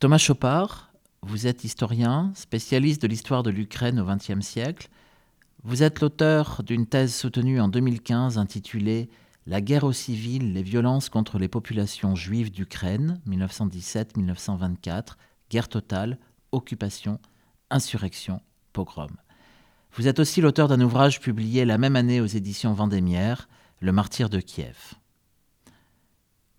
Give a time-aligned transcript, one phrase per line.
[0.00, 4.88] Thomas Chopard, vous êtes historien, spécialiste de l'histoire de l'Ukraine au XXe siècle.
[5.62, 9.10] Vous êtes l'auteur d'une thèse soutenue en 2015 intitulée
[9.46, 15.16] La guerre aux civils, les violences contre les populations juives d'Ukraine, 1917-1924,
[15.50, 16.18] guerre totale,
[16.50, 17.18] occupation,
[17.68, 18.40] insurrection,
[18.72, 19.10] pogrom.
[19.92, 24.30] Vous êtes aussi l'auteur d'un ouvrage publié la même année aux éditions Vendémiaire, Le martyr
[24.30, 24.94] de Kiev.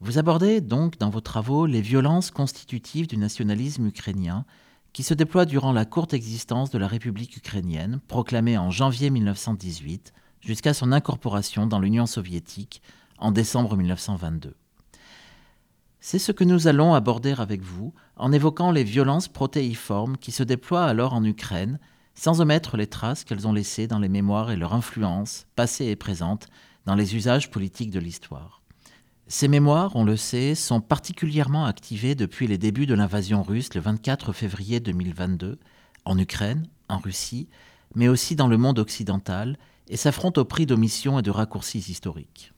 [0.04, 4.45] Vous abordez donc dans vos travaux les violences constitutives du nationalisme ukrainien
[4.93, 10.11] qui se déploie durant la courte existence de la République ukrainienne, proclamée en janvier 1918,
[10.39, 12.81] jusqu'à son incorporation dans l'Union soviétique
[13.20, 14.55] en décembre 1922.
[15.99, 20.41] C'est ce que nous allons aborder avec vous en évoquant les violences protéiformes qui se
[20.41, 21.80] déploient alors en Ukraine,
[22.16, 25.95] sans omettre les traces qu'elles ont laissées dans les mémoires et leur influence, passée et
[25.95, 26.47] présente,
[26.88, 28.60] dans les usages politiques de l'histoire.
[29.34, 33.80] Ces mémoires, on le sait, sont particulièrement activées depuis les débuts de l'invasion russe le
[33.80, 35.58] 24 février 2022,
[36.03, 37.47] en Ukraine, en Russie,
[37.95, 42.52] mais aussi dans le monde occidental, et s'affrontent au prix d'omissions et de raccourcis historiques.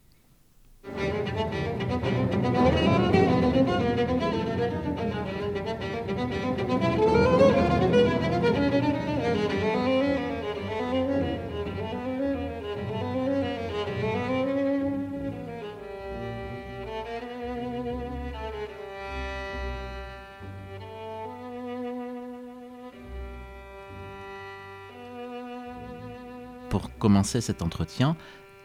[27.04, 28.16] Commencer cet entretien,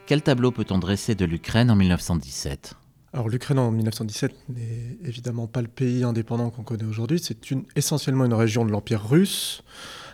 [0.06, 2.75] quel tableau peut-on dresser de l'Ukraine en 1917
[3.14, 7.39] alors l'Ukraine en 1917 n'est évidemment pas le pays indépendant qu'on connaît aujourd'hui, c'est
[7.75, 9.62] essentiellement une région de l'Empire russe,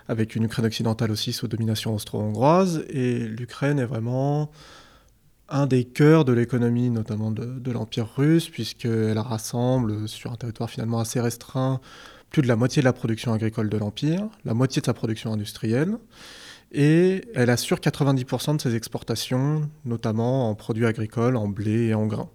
[0.06, 4.52] avec une Ukraine occidentale aussi sous domination austro-hongroise, et l'Ukraine est vraiment
[5.48, 10.70] un des cœurs de l'économie notamment de, de l'Empire russe, puisqu'elle rassemble sur un territoire
[10.70, 11.80] finalement assez restreint
[12.30, 15.32] plus de la moitié de la production agricole de l'Empire, la moitié de sa production
[15.32, 15.98] industrielle,
[16.74, 22.06] et elle assure 90% de ses exportations, notamment en produits agricoles, en blé et en
[22.06, 22.28] grains.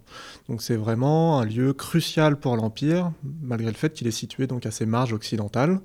[0.48, 3.12] Donc c'est vraiment un lieu crucial pour l'Empire,
[3.44, 5.82] malgré le fait qu'il est situé donc à ses marges occidentales.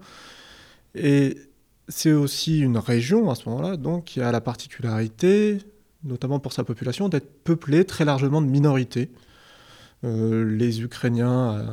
[0.94, 1.37] Et
[1.88, 3.76] c'est aussi une région à ce moment-là,
[4.06, 5.59] qui a la particularité,
[6.04, 9.10] notamment pour sa population, d'être peuplée très largement de minorités.
[10.04, 11.66] Euh, les Ukrainiens euh,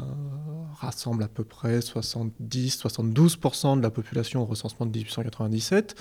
[0.79, 5.95] rassemblent à peu près 70-72% de la population au recensement de 1897,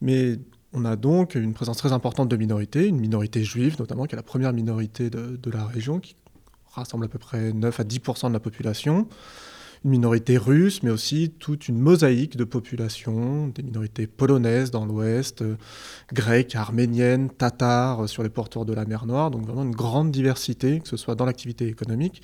[0.00, 0.38] mais
[0.72, 4.16] on a donc une présence très importante de minorités, une minorité juive notamment, qui est
[4.16, 6.16] la première minorité de, de la région, qui
[6.72, 9.08] rassemble à peu près 9 à 10% de la population
[9.84, 15.42] une minorité russe, mais aussi toute une mosaïque de populations, des minorités polonaises dans l'ouest,
[15.42, 15.56] euh,
[16.12, 20.10] grecques, arméniennes, tatars euh, sur les porteurs de la mer Noire, donc vraiment une grande
[20.10, 22.22] diversité, que ce soit dans l'activité économique,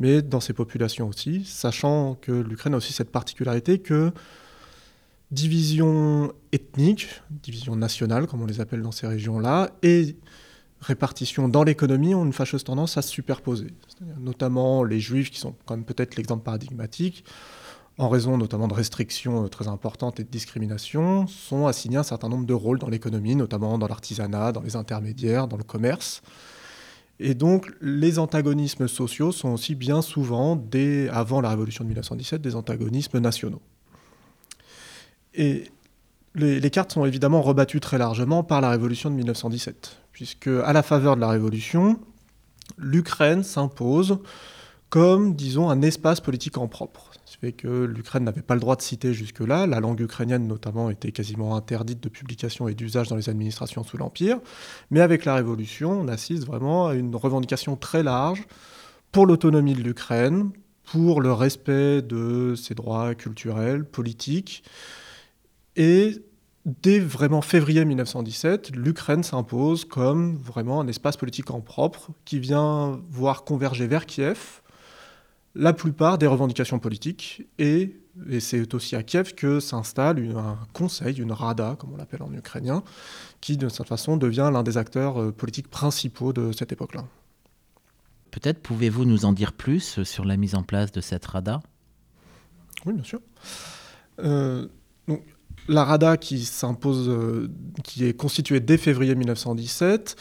[0.00, 4.12] mais dans ces populations aussi, sachant que l'Ukraine a aussi cette particularité que
[5.30, 10.16] division ethnique, division nationale, comme on les appelle dans ces régions-là, et
[10.80, 13.68] répartition dans l'économie ont une fâcheuse tendance à se superposer.
[14.20, 17.24] Notamment les juifs, qui sont quand même peut-être l'exemple paradigmatique,
[17.98, 22.28] en raison notamment de restrictions euh, très importantes et de discrimination, sont assignés un certain
[22.28, 26.22] nombre de rôles dans l'économie, notamment dans l'artisanat, dans les intermédiaires, dans le commerce.
[27.18, 30.62] Et donc les antagonismes sociaux sont aussi bien souvent,
[31.10, 33.60] avant la révolution de 1917, des antagonismes nationaux.
[35.34, 35.64] Et
[36.36, 40.82] les cartes sont évidemment rebattues très largement par la révolution de 1917 puisque à la
[40.82, 42.00] faveur de la Révolution,
[42.76, 44.18] l'Ukraine s'impose
[44.90, 47.12] comme, disons, un espace politique en propre.
[47.24, 49.68] Ce fait que l'Ukraine n'avait pas le droit de citer jusque-là.
[49.68, 53.96] La langue ukrainienne, notamment, était quasiment interdite de publication et d'usage dans les administrations sous
[53.96, 54.40] l'Empire.
[54.90, 58.44] Mais avec la Révolution, on assiste vraiment à une revendication très large
[59.12, 60.50] pour l'autonomie de l'Ukraine,
[60.82, 64.64] pour le respect de ses droits culturels, politiques,
[65.76, 66.16] et
[66.82, 73.00] dès vraiment février 1917, l'Ukraine s'impose comme vraiment un espace politique en propre qui vient
[73.10, 74.60] voir converger vers Kiev
[75.54, 77.96] la plupart des revendications politiques et,
[78.28, 82.32] et c'est aussi à Kiev que s'installe un conseil, une rada, comme on l'appelle en
[82.32, 82.82] ukrainien,
[83.40, 87.04] qui de cette façon devient l'un des acteurs euh, politiques principaux de cette époque-là.
[88.30, 91.60] Peut-être pouvez-vous nous en dire plus sur la mise en place de cette rada?
[92.84, 93.20] Oui, bien sûr.
[94.20, 94.68] Euh,
[95.08, 95.24] donc,
[95.68, 97.48] la RADA qui s'impose, euh,
[97.84, 100.16] qui est constituée dès février 1917,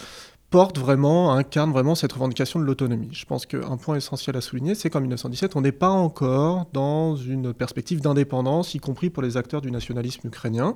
[0.50, 3.10] porte vraiment, incarne vraiment cette revendication de l'autonomie.
[3.12, 7.16] Je pense qu'un point essentiel à souligner, c'est qu'en 1917, on n'est pas encore dans
[7.16, 10.76] une perspective d'indépendance, y compris pour les acteurs du nationalisme ukrainien.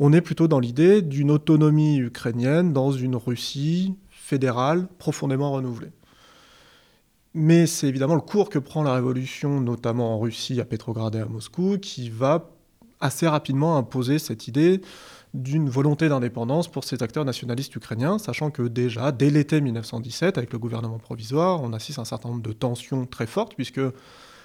[0.00, 5.92] On est plutôt dans l'idée d'une autonomie ukrainienne dans une Russie fédérale profondément renouvelée.
[7.34, 11.18] Mais c'est évidemment le cours que prend la révolution, notamment en Russie, à Petrograd et
[11.18, 12.53] à Moscou, qui va
[13.00, 14.80] assez rapidement imposer cette idée
[15.34, 20.52] d'une volonté d'indépendance pour ces acteurs nationalistes ukrainiens, sachant que déjà, dès l'été 1917, avec
[20.52, 23.80] le gouvernement provisoire, on assiste à un certain nombre de tensions très fortes, puisque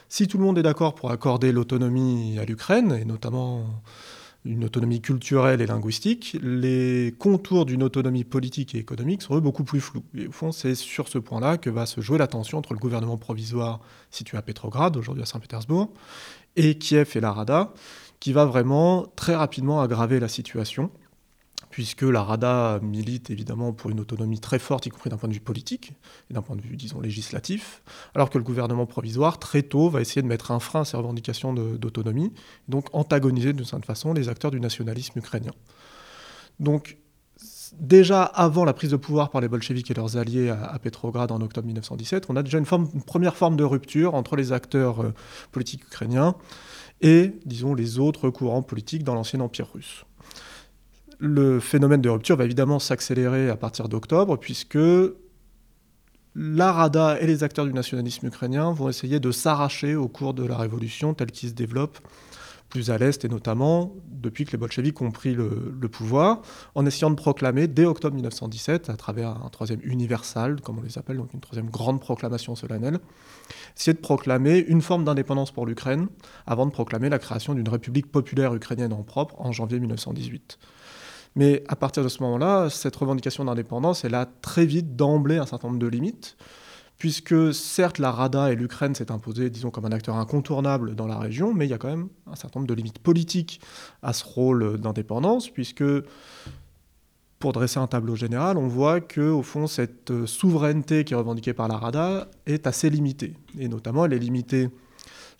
[0.09, 3.65] si tout le monde est d'accord pour accorder l'autonomie à l'Ukraine, et notamment
[4.45, 9.81] une autonomie culturelle et linguistique, les contours d'une autonomie politique et économique seront beaucoup plus
[9.81, 10.03] flous.
[10.17, 12.79] Et au fond, c'est sur ce point-là que va se jouer la tension entre le
[12.79, 13.79] gouvernement provisoire
[14.09, 15.91] situé à Petrograd, aujourd'hui à Saint-Pétersbourg,
[16.55, 17.73] et Kiev et la Rada,
[18.19, 20.91] qui va vraiment très rapidement aggraver la situation,
[21.69, 25.33] puisque la Rada milite évidemment pour une autonomie très forte, y compris d'un point de
[25.33, 25.93] vue politique
[26.29, 27.81] et d'un point de vue, disons, législatif,
[28.15, 30.97] alors que le gouvernement provisoire, très tôt, va essayer de mettre un frein à ces
[30.97, 32.33] revendications d'autonomie,
[32.67, 35.53] donc antagoniser d'une certaine façon les acteurs du nationalisme ukrainien.
[36.59, 36.97] Donc,
[37.79, 41.39] déjà avant la prise de pouvoir par les bolcheviks et leurs alliés à, Petrograd en
[41.39, 42.65] octobre 1917, on a déjà une,
[43.05, 45.13] première forme de rupture entre les acteurs euh,
[45.51, 46.35] politiques ukrainiens
[47.01, 50.05] et, disons, les autres courants politiques dans l'ancien empire russe.
[51.19, 54.77] Le phénomène de rupture va évidemment s'accélérer à partir d'octobre, puisque
[56.35, 60.45] la Rada et les acteurs du nationalisme ukrainien vont essayer de s'arracher au cours de
[60.45, 61.99] la révolution telle qu'il se développe
[62.69, 65.47] plus à l'Est, et notamment depuis que les bolcheviks ont pris le,
[65.89, 66.41] pouvoir,
[66.75, 70.97] en essayant de proclamer dès octobre 1917, à travers un troisième universal, comme on les
[70.97, 72.99] appelle, donc une troisième grande proclamation solennelle,
[73.75, 76.07] essayer de proclamer une forme d'indépendance pour l'Ukraine,
[76.45, 80.59] avant de proclamer la création d'une république populaire ukrainienne en propre en janvier 1918.
[81.35, 85.45] Mais à partir de ce moment-là, cette revendication d'indépendance, elle a très vite d'emblée un
[85.45, 86.37] certain nombre de limites
[86.99, 91.17] puisque certes la Rada et l'Ukraine s'est imposée, disons, comme un acteur incontournable dans la
[91.17, 93.61] région, mais il y a quand même un certain nombre de limites politiques
[94.03, 95.83] à ce rôle d'indépendance, puisque
[97.39, 101.53] pour dresser un tableau général, on voit que au fond cette souveraineté qui est revendiquée
[101.53, 104.69] par la Rada est assez limitée, et notamment elle est limitée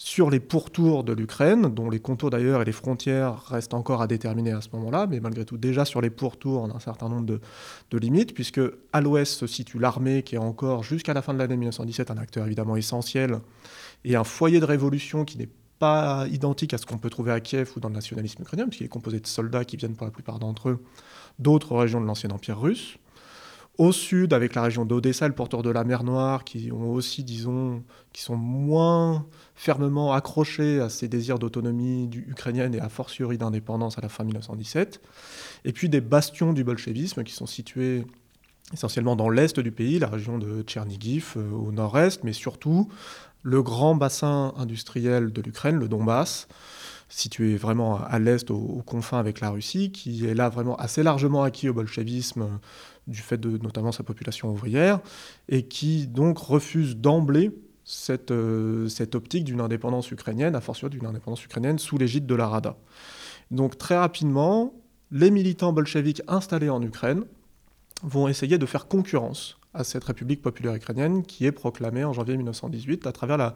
[0.01, 4.07] sur les pourtours de l'Ukraine, dont les contours d'ailleurs et les frontières restent encore à
[4.07, 7.09] déterminer à ce moment-là, mais malgré tout déjà sur les pourtours, on a un certain
[7.09, 8.61] nombre de, limites, puisque
[8.93, 12.17] à l'ouest se situe l'armée qui est encore jusqu'à la fin de l'année 1917 un
[12.17, 13.39] acteur évidemment essentiel,
[14.05, 15.49] et un foyer de révolution qui n'est
[15.79, 18.85] pas identique à ce qu'on peut trouver à Kiev ou dans le nationalisme ukrainien, puisqu'il
[18.85, 20.83] est composé de soldats qui viennent pour la plupart d'entre eux
[21.39, 22.97] d'autres régions de l'ancien empire russe.
[23.79, 27.23] Au sud, avec la région d'Odessa, le porteur de la mer Noire, qui ont aussi,
[27.23, 27.81] disons,
[28.11, 34.01] qui sont moins fermement accrochés à ces désirs d'autonomie ukrainienne et à fortiori d'indépendance à
[34.01, 34.99] la fin 1917.
[35.63, 38.03] Et puis des bastions du bolchevisme qui sont situés
[38.73, 42.89] essentiellement dans l'est du pays, la région de Tchernigiv euh, au nord-est, mais surtout
[43.43, 46.49] le grand bassin industriel de l'Ukraine, le Donbass,
[47.07, 51.43] situé vraiment à l'est, aux, confins avec la Russie, qui est là vraiment assez largement
[51.43, 52.59] acquis au bolchevisme
[53.09, 54.99] du fait de notamment sa population ouvrière,
[55.47, 57.51] et qui donc refuse d'emblée
[57.83, 62.35] cette, euh, cette optique d'une indépendance ukrainienne, à fortiori d'une indépendance ukrainienne sous l'égide de
[62.35, 62.77] la Rada.
[63.51, 64.73] Donc très rapidement,
[65.11, 67.23] les militants bolcheviques installés en Ukraine
[68.03, 72.37] vont essayer de faire concurrence à cette République populaire ukrainienne qui est proclamée en janvier
[72.37, 73.55] 1918 à travers la,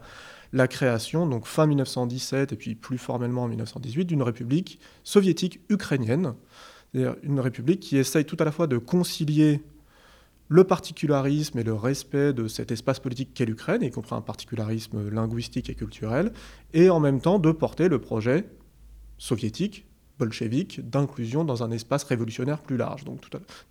[0.52, 6.34] la création, donc fin 1917 et puis plus formellement en 1918, d'une République soviétique ukrainienne
[6.94, 9.60] une république qui essaye tout à la fois de concilier
[10.48, 15.08] le particularisme et le respect de cet espace politique qu'est l'Ukraine, y compris un particularisme
[15.08, 16.32] linguistique et culturel,
[16.72, 18.46] et en même temps de porter le projet
[19.18, 19.86] soviétique,
[20.18, 23.04] bolchevique, d'inclusion dans un espace révolutionnaire plus large.
[23.04, 23.22] Donc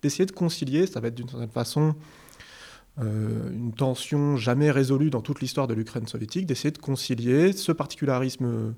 [0.02, 1.94] d'essayer de concilier, ça va être d'une certaine façon
[3.00, 7.72] euh, une tension jamais résolue dans toute l'histoire de l'Ukraine soviétique, d'essayer de concilier ce
[7.72, 8.74] particularisme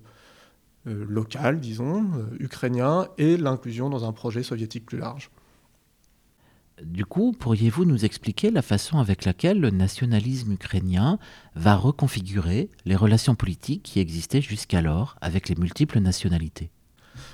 [0.87, 5.31] local, disons, euh, ukrainien, et l'inclusion dans un projet soviétique plus large.
[6.83, 11.19] Du coup, pourriez-vous nous expliquer la façon avec laquelle le nationalisme ukrainien
[11.55, 16.71] va reconfigurer les relations politiques qui existaient jusqu'alors avec les multiples nationalités?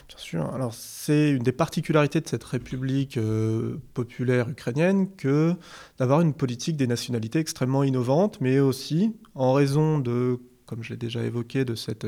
[0.08, 0.54] Bien sûr.
[0.54, 5.54] Alors, c'est une des particularités de cette république euh, populaire ukrainienne que
[5.98, 10.96] d'avoir une politique des nationalités extrêmement innovante, mais aussi en raison de, comme je l'ai
[10.96, 12.06] déjà évoqué, de cette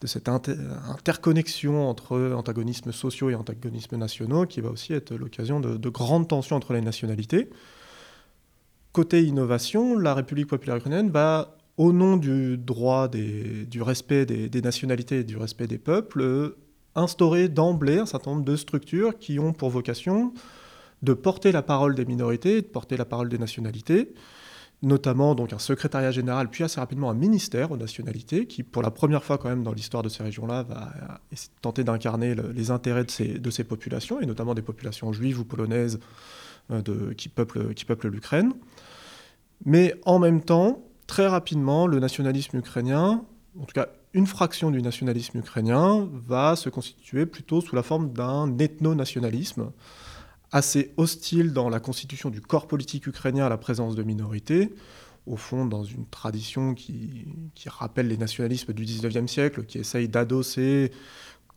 [0.00, 5.88] de cette interconnexion entre antagonismes sociaux et antagonismes nationaux qui va aussi être l'occasion de,
[5.88, 7.48] grandes tensions entre les nationalités.
[8.92, 15.20] Côté innovation, la République populaire ukrainienne va, au nom du droit du respect des, nationalités
[15.20, 16.54] et du respect des peuples,
[16.94, 20.32] instaurer d'emblée un certain nombre de structures qui ont pour vocation
[21.02, 24.12] de porter la parole des minorités, de porter la parole des nationalités,
[24.82, 28.90] notamment donc un secrétariat général, puis assez rapidement un ministère aux nationalités, qui pour la
[28.90, 31.20] première fois quand même dans l'histoire de ces régions-là va
[31.62, 35.44] tenter d'incarner les intérêts de ces, de ces, populations, et notamment des populations juives ou
[35.44, 35.98] polonaises
[36.70, 38.52] euh, qui peuplent l'Ukraine.
[39.64, 43.24] Mais en même temps, très rapidement, le nationalisme ukrainien,
[43.58, 48.12] en tout cas une fraction du nationalisme ukrainien, va se constituer plutôt sous la forme
[48.12, 49.70] d'un ethno-nationalisme
[50.56, 54.72] assez hostile dans la constitution du corps politique ukrainien à la présence de minorités,
[55.26, 57.26] au fond dans une tradition qui,
[57.66, 60.92] rappelle les nationalismes du 19e siècle, qui essaye d'adosser,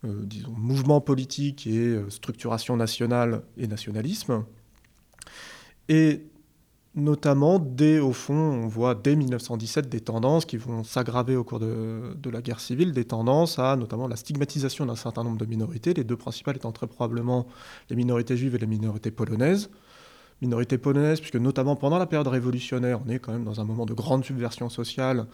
[0.04, 4.44] euh, disons, mouvement politique et euh, structuration nationale et nationalisme.
[5.88, 6.26] Et
[6.96, 11.60] notamment dès, au fond, on voit dès 1917 des tendances qui vont s'aggraver au cours
[11.60, 15.94] de, la guerre civile, des tendances à notamment la stigmatisation d'un certain nombre de minorités,
[15.94, 17.48] les deux principales étant très probablement
[17.90, 19.70] les minorités juives et les minorités polonaises
[20.42, 23.86] minorité polonaise, puisque notamment pendant la période révolutionnaire, on est quand même dans un moment
[23.86, 25.26] de grande subversion sociale.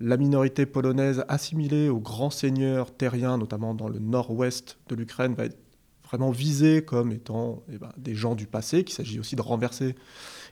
[0.00, 5.46] La minorité polonaise assimilée aux grands seigneurs terriens, notamment dans le nord-ouest de l'Ukraine, va
[5.46, 5.58] être
[6.04, 9.94] vraiment visée comme étant eh ben, des gens du passé, qu'il s'agit aussi de renverser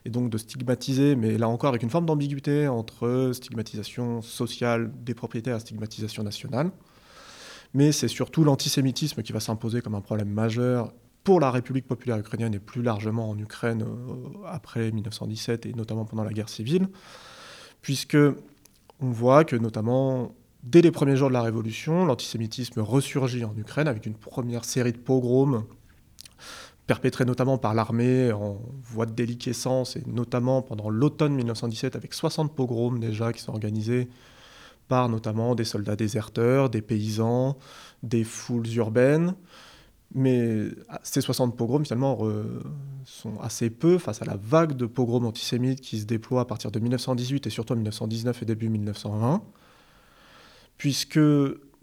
[0.04, 5.14] et donc de stigmatiser, mais là encore avec une forme d'ambiguïté entre stigmatisation sociale des
[5.14, 6.70] propriétaires et stigmatisation nationale.
[7.74, 10.92] Mais c'est surtout l'antisémitisme qui va s'imposer comme un problème majeur
[11.24, 16.04] pour la République populaire ukrainienne et plus largement en Ukraine euh, après 1917 et notamment
[16.06, 16.88] pendant la guerre civile,
[17.82, 18.16] puisque
[19.00, 23.88] on voit que notamment dès les premiers jours de la Révolution, l'antisémitisme ressurgit en Ukraine
[23.88, 25.64] avec une première série de pogroms
[26.88, 32.56] perpétrés notamment par l'armée en voie de déliquescence et notamment pendant l'automne 1917 avec 60
[32.56, 34.08] pogroms déjà qui sont organisés
[34.88, 37.58] par notamment des soldats déserteurs, des paysans,
[38.02, 39.34] des foules urbaines.
[40.14, 40.68] Mais
[41.02, 42.18] ces 60 pogroms, finalement,
[43.04, 46.70] sont assez peu face à la vague de pogroms antisémites qui se déploie à partir
[46.70, 49.42] de 1918 et surtout en 1919 et début 1920,
[50.78, 51.20] puisque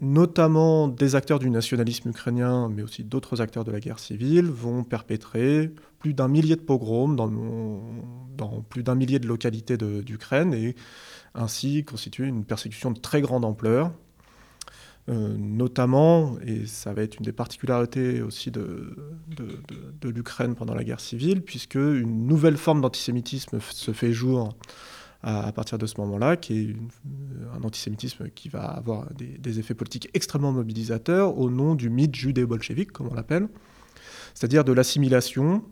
[0.00, 4.84] notamment des acteurs du nationalisme ukrainien, mais aussi d'autres acteurs de la guerre civile, vont
[4.84, 10.74] perpétrer plus d'un millier de pogroms dans, plus d'un millier de localités d'Ukraine et
[11.34, 13.92] ainsi constituer une persécution de très grande ampleur.
[15.08, 18.96] Euh, notamment, et ça va être une des particularités aussi de,
[20.02, 24.56] l'Ukraine pendant la guerre civile, puisque une nouvelle forme d'antisémitisme se fait jour
[25.26, 26.76] à, partir de ce moment-là, qui est
[27.52, 32.92] un antisémitisme qui va avoir des, effets politiques extrêmement mobilisateurs au nom du mythe judéo-bolchevique,
[32.92, 33.48] comme on l'appelle,
[34.34, 35.64] c'est-à-dire de l'assimilation,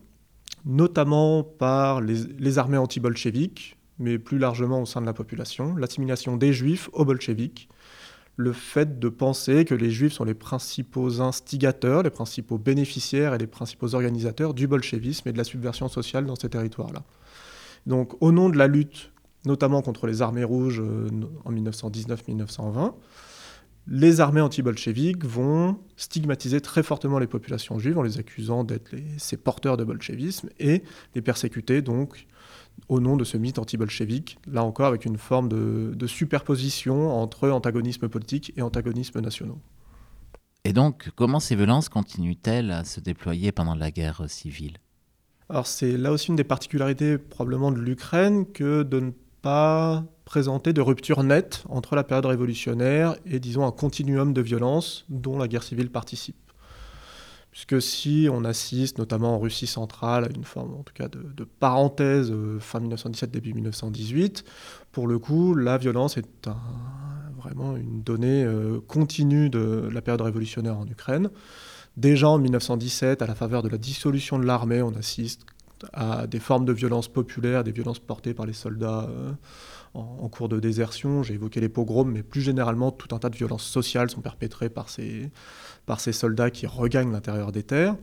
[0.64, 6.36] notamment par les, les armées anti-bolcheviques, mais plus largement au sein de la population, l'assimilation
[6.36, 7.68] des juifs aux bolcheviques,
[8.36, 13.38] le fait de penser que les juifs sont les principaux instigateurs, les principaux bénéficiaires et
[13.38, 17.04] les principaux organisateurs du bolchevisme et de la subversion sociale dans ces territoires-là.
[17.86, 19.12] Donc au nom de la lutte,
[19.44, 21.08] notamment contre les armées rouges euh,
[21.44, 22.92] en 1919-1920,
[23.86, 29.36] les armées anti-bolcheviques vont stigmatiser très fortement les populations juives en les accusant d'être ces
[29.36, 30.82] porteurs de bolchevisme et
[31.14, 32.26] les persécuter donc
[32.88, 38.08] au nom de ce mythe anti-bolchevique, là encore avec une forme de, superposition entre antagonisme
[38.08, 39.58] politique et antagonisme nationaux.
[40.64, 44.78] Et donc, comment ces violences continuent-elles à se déployer pendant la guerre civile?
[45.50, 49.10] Alors c'est là aussi une des particularités probablement de l'Ukraine que de ne
[49.44, 55.04] pas présenter de rupture nette entre la période révolutionnaire et disons un continuum de violence
[55.10, 56.38] dont la guerre civile participe.
[57.50, 61.44] Puisque si on assiste, notamment en Russie centrale, à une forme en tout cas de,
[61.44, 64.44] parenthèse euh, fin 1917, début 1918,
[64.92, 66.48] pour le coup, la violence est
[67.36, 71.28] vraiment une donnée euh, continue de la période révolutionnaire en Ukraine.
[71.98, 75.44] Déjà en 1917, à la faveur de la dissolution de l'armée, on assiste
[75.92, 79.32] à des formes de violence populaire, des violences portées par les soldats euh,
[79.94, 81.22] en, cours de désertion.
[81.22, 84.68] J'ai évoqué les pogroms, mais plus généralement, tout un tas de violences sociales sont perpétrées
[84.68, 85.30] par ces,
[85.86, 87.96] par ces soldats qui regagnent l'intérieur des terres.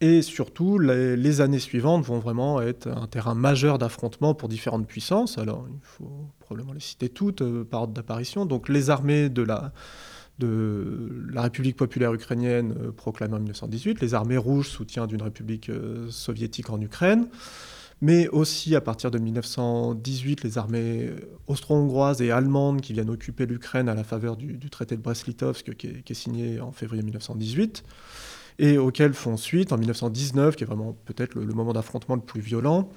[0.00, 5.38] Et surtout, les, années suivantes vont vraiment être un terrain majeur d'affrontement pour différentes puissances.
[5.38, 8.44] Alors, il faut probablement les citer toutes euh, par ordre d'apparition.
[8.44, 9.72] Donc, les armées de la,
[10.44, 15.68] de la République populaire ukrainienne euh, proclamée en 1918, les armées rouges soutien d'une République
[15.68, 17.28] euh, soviétique en Ukraine,
[18.00, 21.10] mais aussi à partir de 1918 les armées
[21.46, 25.86] austro-hongroises et allemandes qui viennent occuper l'Ukraine à la faveur du, traité de Brest-Litovsk qui,
[25.86, 27.84] est signé en février 1918
[28.58, 32.40] et auquel font suite en 1919, qui est vraiment peut-être le, moment d'affrontement le plus
[32.40, 32.90] violent,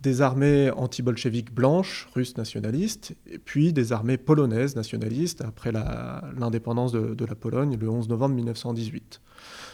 [0.00, 7.24] des armées anti-bolcheviques blanches, russes nationalistes, et puis des armées polonaises nationalistes après l'indépendance de,
[7.24, 9.20] la Pologne le 11 novembre 1918.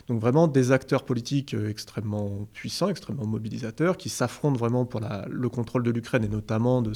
[0.08, 5.48] Donc vraiment des acteurs politiques euh, extrêmement puissants, extrêmement mobilisateurs, qui s'affrontent vraiment pour le
[5.48, 6.92] contrôle de l'Ukraine et notamment de,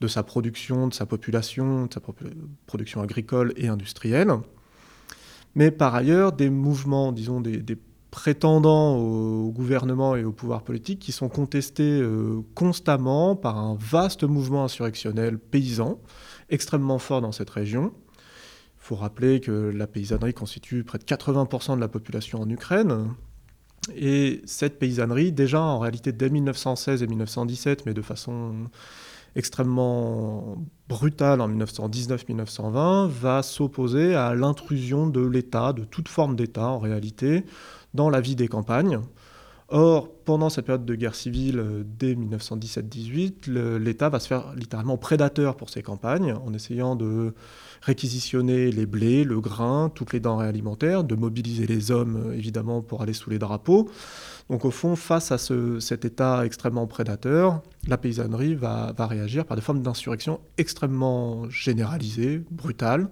[0.00, 2.00] de sa production, de sa population, de sa
[2.66, 4.32] production agricole et industrielle.
[5.54, 7.62] Mais par ailleurs, des mouvements, disons, des,
[8.14, 14.22] prétendants au, gouvernement et au pouvoir politique qui sont contestés euh, constamment par un vaste
[14.22, 15.98] mouvement insurrectionnel paysan
[16.48, 17.92] extrêmement fort dans cette région.
[18.76, 23.08] Il faut rappeler que la paysannerie constitue près de 80% de la population en Ukraine.
[23.96, 28.68] Et cette paysannerie, déjà en réalité dès 1916 et 1917, mais de façon
[29.34, 30.56] extrêmement
[30.88, 37.44] brutale en 1919-1920, va s'opposer à l'intrusion de l'État, de toute forme d'État en réalité,
[37.94, 39.00] dans la vie des campagnes.
[39.68, 44.98] Or, pendant cette période de guerre civile, euh, dès 1917-18, l'État va se faire littéralement
[44.98, 47.32] prédateur pour ses campagnes, en essayant de
[47.80, 52.82] réquisitionner les blés, le grain, toutes les denrées alimentaires, de mobiliser les hommes, euh, évidemment,
[52.82, 53.88] pour aller sous les drapeaux.
[54.50, 59.56] Donc, au fond, face à cet État extrêmement prédateur, la paysannerie va, va réagir par
[59.56, 63.08] des formes d'insurrection extrêmement généralisées, brutales,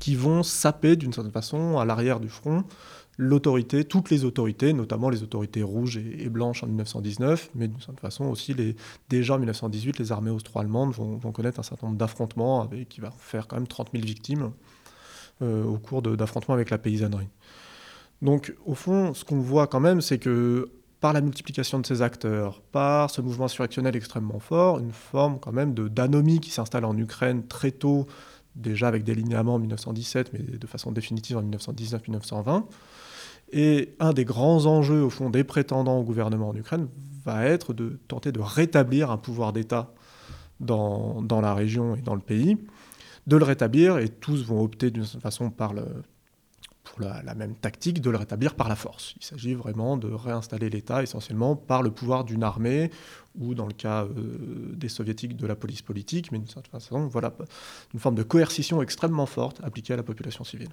[0.00, 2.64] qui vont saper d'une certaine façon à l'arrière du front
[3.18, 7.98] l'autorité, toutes les autorités, notamment les autorités rouges et, blanches en 1919, mais d'une certaine
[7.98, 8.76] façon aussi, les,
[9.08, 13.48] déjà en 1918, les armées austro-allemandes vont, connaître un certain nombre d'affrontements qui va faire
[13.48, 14.52] quand même 30 000 victimes
[15.42, 17.28] euh, au cours d'affrontements avec la paysannerie.
[18.22, 20.70] Donc au fond, ce qu'on voit quand même, c'est que
[21.00, 25.52] par la multiplication de ces acteurs, par ce mouvement insurrectionnel extrêmement fort, une forme quand
[25.52, 28.06] même d'anomie qui s'installe en Ukraine très tôt,
[28.54, 32.64] déjà avec des linéaments en 1917, mais de façon définitive en 1919-1920,
[33.52, 36.88] et un des grands enjeux, au fond, des prétendants au gouvernement en Ukraine
[37.24, 39.92] va être de tenter de rétablir un pouvoir d'État
[40.60, 42.56] dans, dans, la région et dans le pays,
[43.26, 48.10] de le rétablir, et tous vont opter d'une certaine façon pour la, même tactique, de
[48.10, 49.14] le rétablir par la force.
[49.20, 52.90] Il s'agit vraiment de réinstaller l'État essentiellement par le pouvoir d'une armée,
[53.38, 57.06] ou dans le cas euh, des soviétiques de la police politique, mais d'une certaine façon,
[57.08, 57.34] voilà,
[57.92, 60.70] une forme de coercition extrêmement forte appliquée à la population civile.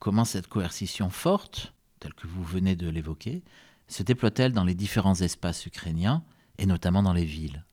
[0.00, 3.42] Comment cette coercition forte telle que vous venez de l'évoquer,
[3.88, 6.22] se déploie-t-elle dans les différents espaces ukrainiens,
[6.58, 7.64] et notamment dans les villes?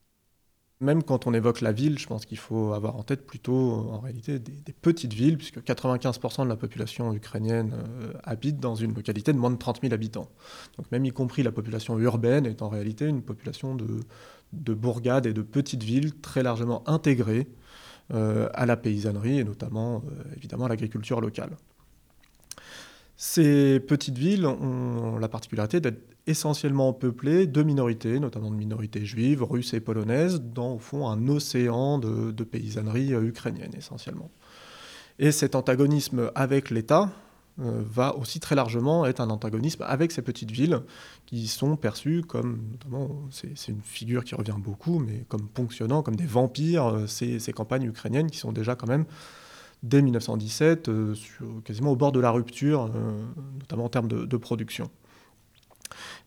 [0.81, 3.99] Même quand on évoque la ville, je pense qu'il faut avoir en tête plutôt en
[3.99, 9.31] réalité des, petites villes, puisque 95% de la population ukrainienne euh, habite dans une localité
[9.31, 10.29] de moins de 30 000 habitants.
[10.77, 14.01] Donc même y compris la population urbaine est en réalité une population de,
[14.51, 17.47] de bourgades et de petites villes très largement intégrées
[18.13, 21.57] euh, à la paysannerie et notamment euh, évidemment à l'agriculture locale.
[23.17, 29.43] Ces petites villes ont la particularité d'être essentiellement peuplées de minorités, notamment de minorités juives,
[29.43, 34.31] russes et polonaises, dans au fond un océan de, paysannerie euh, ukrainienne essentiellement.
[35.19, 37.09] Et cet antagonisme avec l'État
[37.61, 40.81] euh, va aussi très largement être un antagonisme avec ces petites villes
[41.25, 46.17] qui sont perçues comme, notamment, c'est une figure qui revient beaucoup, mais comme ponctionnant, comme
[46.17, 49.05] des vampires, euh, ces, ces campagnes ukrainiennes qui sont déjà quand même
[49.85, 51.15] dès 1917, euh,
[51.63, 53.21] quasiment au bord de la rupture, euh,
[53.59, 54.89] notamment en termes de, production.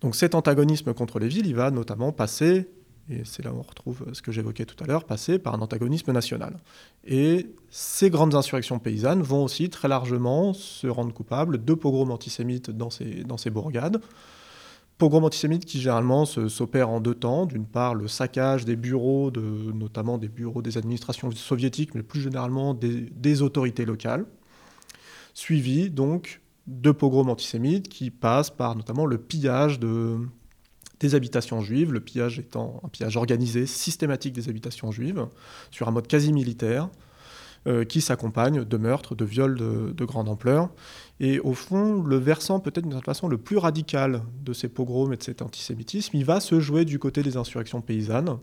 [0.01, 2.69] Donc cet antagonisme contre les villes, il va notamment passer,
[3.11, 5.61] et c'est là où on retrouve ce que j'évoquais tout à l'heure, passer par un
[5.61, 6.59] antagonisme national.
[7.05, 12.71] Et ces grandes insurrections paysannes vont aussi très largement se rendre coupables de pogroms antisémites
[12.71, 14.01] dans ces, dans ces bourgades,
[14.99, 17.47] pogrom antisémite qui généralement s'opère en deux temps.
[17.47, 22.75] D'une part, le saccage des bureaux, notamment des bureaux des administrations soviétiques, mais plus généralement
[22.75, 24.27] des, autorités locales,
[25.35, 30.19] suivi donc de pogroms antisémites qui passent par notamment le pillage de,
[31.01, 35.27] des habitations juives, le pillage étant un pillage organisé, systématique des habitations juives,
[35.71, 36.91] sur un mode quasi militaire,
[37.67, 40.71] euh, qui s'accompagne de meurtres, de viols de, grande ampleur.
[41.21, 45.13] Et au fond, le versant peut-être d'une certaine façon le plus radical de ces pogroms
[45.13, 48.39] et de cet antisémitisme, il va se jouer du côté des insurrections paysannes,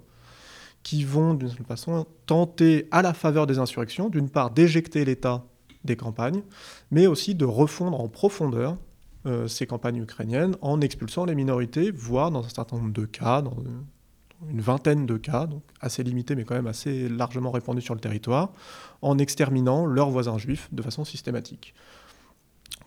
[0.84, 5.46] qui vont d'une certaine façon tenter, à la faveur des insurrections, d'une part d'éjecter l'État
[5.86, 6.44] des campagnes,
[6.92, 8.78] mais aussi de refondre en profondeur
[9.26, 13.44] euh, ces campagnes ukrainiennes en expulsant les minorités, voire dans un certain nombre de cas,
[14.50, 18.02] une vingtaine de cas, donc assez limités mais quand même assez largement répandus sur le
[18.02, 18.52] territoire,
[19.02, 21.74] en exterminant leurs voisins juifs de façon systématique.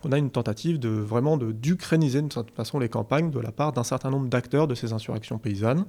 [0.05, 3.51] On a une tentative de vraiment de d'ukrainiser de toute façon les campagnes de la
[3.51, 5.85] part d'un certain nombre d'acteurs de ces insurrections paysannes,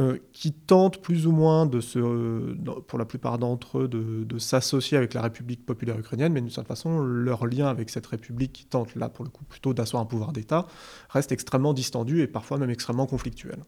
[0.00, 2.00] euh, qui tentent plus ou moins de se,
[2.80, 6.66] pour la plupart d'entre eux, de, s'associer avec la République populaire ukrainienne, mais d'une certaine
[6.66, 10.06] façon, leur lien avec cette République qui tente là pour le coup plutôt d'asseoir un
[10.06, 10.66] pouvoir d'État
[11.10, 13.58] reste extrêmement distendu et parfois même extrêmement conflictuel.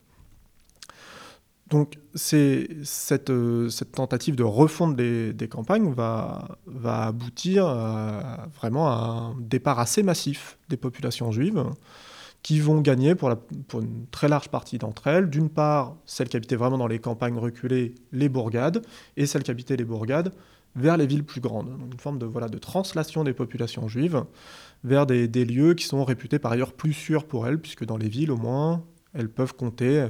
[1.68, 9.80] Donc cette, euh, tentative de refonte des, campagnes va, aboutir à, vraiment à un départ
[9.80, 11.64] assez massif des populations juives
[12.42, 13.30] qui vont gagner pour,
[13.74, 17.38] une très large partie d'entre elles, d'une part celles qui habitaient vraiment dans les campagnes
[17.38, 20.32] reculées, les bourgades, et celles qui habitaient les bourgades,
[20.76, 21.76] vers les villes plus grandes.
[21.92, 24.22] une forme de, voilà, de translation des populations juives
[24.84, 28.08] vers des, lieux qui sont réputés par ailleurs plus sûrs pour elles, puisque dans les
[28.08, 30.06] villes, au moins, elles peuvent compter,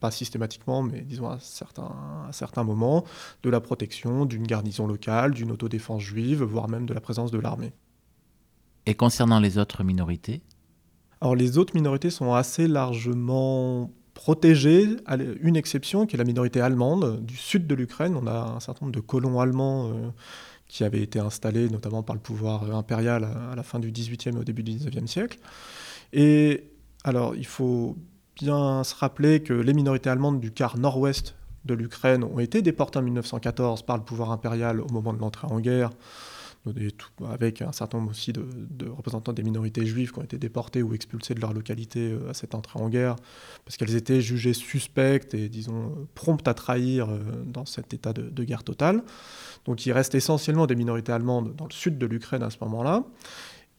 [0.00, 1.90] pas systématiquement, mais disons à certains,
[2.28, 3.04] à certains moments,
[3.42, 7.38] de la protection d'une garnison locale, d'une autodéfense juive, voire même de la présence de
[7.38, 7.72] l'armée.
[8.86, 10.42] Et concernant les autres minorités?
[11.20, 14.96] Alors les autres minorités sont assez largement protégées,
[15.40, 18.16] une exception qui est la minorité allemande du sud de l'Ukraine.
[18.16, 20.10] On a un certain nombre de colons allemands euh,
[20.66, 24.38] qui avaient été installés notamment par le pouvoir impérial à la fin du XVIIIe et
[24.38, 25.38] au début du XIXe siècle.
[26.12, 26.70] Et
[27.04, 27.96] alors il faut
[28.38, 32.98] bien se rappeler que les minorités allemandes du quart nord-ouest de l'Ukraine ont été déportées
[32.98, 35.90] en 1914 par le pouvoir impérial au moment de l'entrée en guerre
[37.28, 40.94] avec un certain nombre aussi de, représentants des minorités juives qui ont été déportés ou
[40.94, 43.16] expulsés de leur localité euh, à cette entrée en guerre,
[43.64, 48.44] parce qu'elles étaient jugées suspectes et, disons, promptes à trahir euh, dans cet état de,
[48.44, 49.02] guerre totale.
[49.64, 53.04] Donc il reste essentiellement des minorités allemandes dans le sud de l'Ukraine à ce moment-là.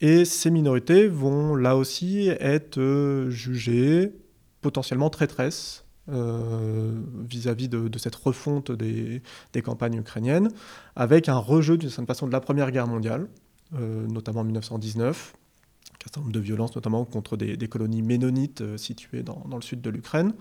[0.02, 4.14] Et ces minorités vont là aussi être euh, jugées
[4.62, 6.92] potentiellement traîtresses euh,
[7.30, 9.22] vis-à-vis de, cette refonte des,
[9.64, 10.50] campagnes ukrainiennes,
[10.96, 13.28] avec un rejeu d'une certaine façon de la Première Guerre mondiale,
[13.76, 18.78] euh, notamment en 1919, un certain nombre de violences notamment contre des, colonies ménonites euh,
[18.78, 20.34] situées dans, le sud de l'Ukraine,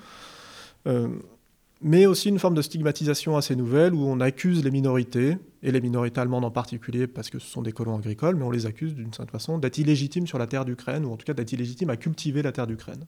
[1.83, 5.81] mais aussi une forme de stigmatisation assez nouvelle où on accuse les minorités, et les
[5.83, 8.95] minorités allemandes en particulier, parce que ce sont des colons agricoles, mais on les accuse
[8.95, 11.91] d'une certaine façon d'être illégitimes sur la terre d'Ukraine, ou en tout cas d'être illégitimes
[11.91, 13.05] à cultiver la terre d'Ukraine.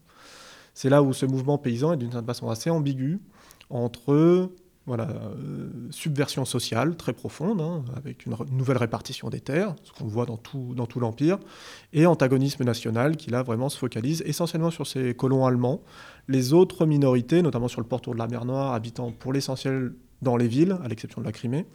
[0.80, 3.20] C'est là où ce mouvement paysan est d'une certaine façon assez ambigu
[3.68, 4.14] entre
[4.88, 10.24] euh, subversion sociale très profonde, hein, avec une, nouvelle répartition des terres, ce qu'on voit
[10.24, 11.38] dans tout, dans tout l'Empire,
[11.92, 15.82] et antagonisme national qui là vraiment se focalise essentiellement sur ces colons allemands.
[16.28, 20.38] Les autres minorités, notamment sur le pourtour de la mer Noire, habitant pour l'essentiel dans
[20.38, 21.66] les villes, à l'exception de la Crimée,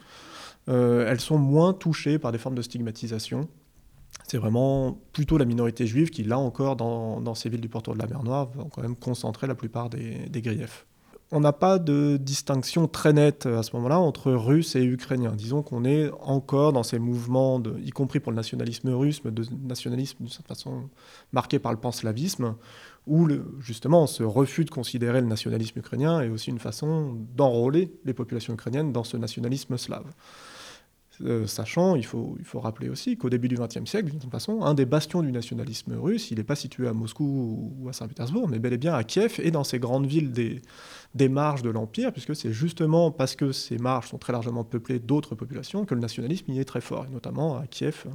[0.68, 3.48] euh, elles sont moins touchées par des formes de stigmatisation
[4.26, 7.98] c'est vraiment plutôt la minorité juive qui, là encore, dans, ces villes du pourtour de
[8.00, 10.86] la mer Noire, va quand même concentrer la plupart des, griefs.
[11.32, 15.32] On n'a pas de distinction très nette à ce moment-là entre Russes et Ukrainiens.
[15.32, 19.44] Disons qu'on est encore dans ces mouvements, y compris pour le nationalisme russe, mais de
[19.64, 20.90] nationalisme d'une certaine façon
[21.32, 22.54] marqué par le panslavisme,
[23.06, 23.28] où
[23.60, 28.54] justement ce refus de considérer le nationalisme ukrainien est aussi une façon d'enrôler les populations
[28.54, 30.06] ukrainiennes dans ce nationalisme slave.
[31.24, 34.74] Euh, sachant, il faut, il rappeler aussi qu'au début du XXe siècle, d'une façon, un
[34.74, 38.58] des bastions du nationalisme russe, il n'est pas situé à Moscou ou à Saint-Pétersbourg, mais
[38.58, 40.60] bel et bien à Kiev et dans ces grandes villes des,
[41.14, 44.98] des marges de l'Empire, puisque c'est justement parce que ces marges sont très largement peuplées
[44.98, 48.06] d'autres populations que le nationalisme y est très fort, et notamment à Kiev,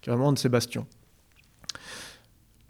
[0.00, 0.86] qui est vraiment un de ces bastions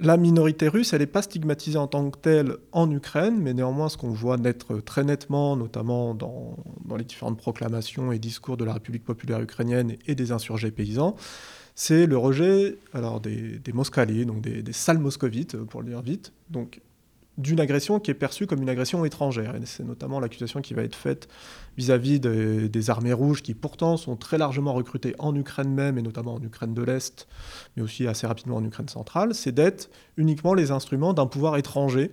[0.01, 3.89] la minorité russe, elle n'est pas stigmatisée en tant que telle en Ukraine, mais néanmoins,
[3.89, 6.57] ce qu'on voit naître très nettement, notamment dans,
[6.97, 11.17] les différentes proclamations et discours de la République populaire ukrainienne et des insurgés paysans,
[11.75, 13.73] c'est le rejet alors, des, des
[14.25, 16.81] donc des, des sales moscovites, pour le dire vite, donc
[17.39, 19.55] d'une agression qui est perçue comme une agression étrangère.
[19.55, 21.29] Et c'est notamment l'accusation qui va être faite
[21.77, 26.35] vis-à-vis des, armées rouges qui pourtant sont très largement recrutées en Ukraine même, et notamment
[26.35, 27.29] en Ukraine de l'Est,
[27.77, 32.11] mais aussi assez rapidement en Ukraine centrale, c'est d'être uniquement les instruments d'un pouvoir étranger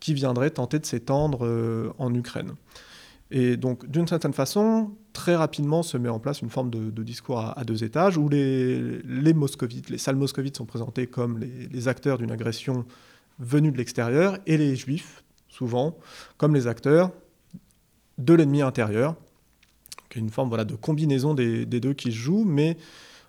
[0.00, 2.54] qui viendrait tenter de s'étendre euh, en Ukraine.
[3.30, 7.40] Et donc, d'une certaine façon, très rapidement se met en place une forme de, discours
[7.40, 9.02] à, deux étages où les,
[9.34, 12.84] moscovites, les salles moscovites sont présentés comme les acteurs d'une agression
[13.38, 15.96] venus de l'extérieur et les juifs, souvent,
[16.36, 17.10] comme les acteurs
[18.18, 19.16] de l'ennemi intérieur.
[20.14, 22.78] Une forme voilà, de combinaison des, deux qui se jouent, mais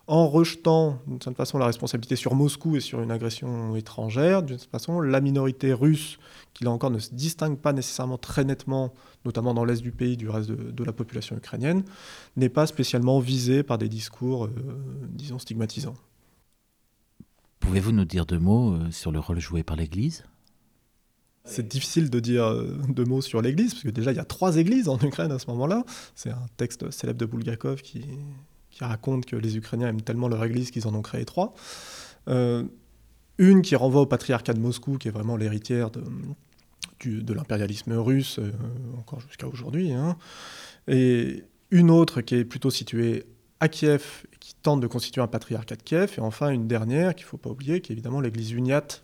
[0.07, 4.57] en rejetant d'une certaine façon la responsabilité sur Moscou et sur une agression étrangère, d'une
[4.57, 6.17] certaine façon la minorité russe,
[6.53, 8.93] qui là encore ne se distingue pas nécessairement très nettement,
[9.25, 11.83] notamment dans l'est du pays, du reste de, la population ukrainienne,
[12.37, 14.51] n'est pas spécialement visée par des discours, euh,
[15.09, 15.95] disons, stigmatisants.
[17.59, 20.23] Pouvez-vous nous dire deux mots euh, sur le rôle joué par l'Église?
[21.43, 24.25] C'est difficile de dire euh, deux mots sur l'Église, parce que déjà il y a
[24.25, 25.83] trois églises en Ukraine à ce moment-là.
[26.15, 28.05] C'est un texte célèbre de Bulgakov qui,
[28.79, 31.55] raconte que les Ukrainiens aiment tellement leur Église qu'ils en ont créé trois.
[32.27, 32.63] Euh,
[33.39, 38.39] une qui renvoie au patriarcat de Moscou, qui est vraiment l'héritière de, l'impérialisme russe,
[38.99, 39.93] encore jusqu'à aujourd'hui.
[39.93, 40.15] Hein.
[40.87, 43.25] Et une autre qui est plutôt située
[43.59, 44.25] à Kiev,
[44.61, 47.49] tente de constituer un patriarcat de Kiev, et enfin une dernière qu'il ne faut pas
[47.49, 49.03] oublier, qui est évidemment l'église uniate,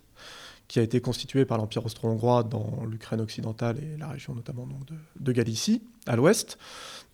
[0.68, 4.80] qui a été constituée par l'Empire austro-hongrois dans l'Ukraine occidentale et la région notamment donc
[5.18, 6.58] de, Galicie, à l'ouest.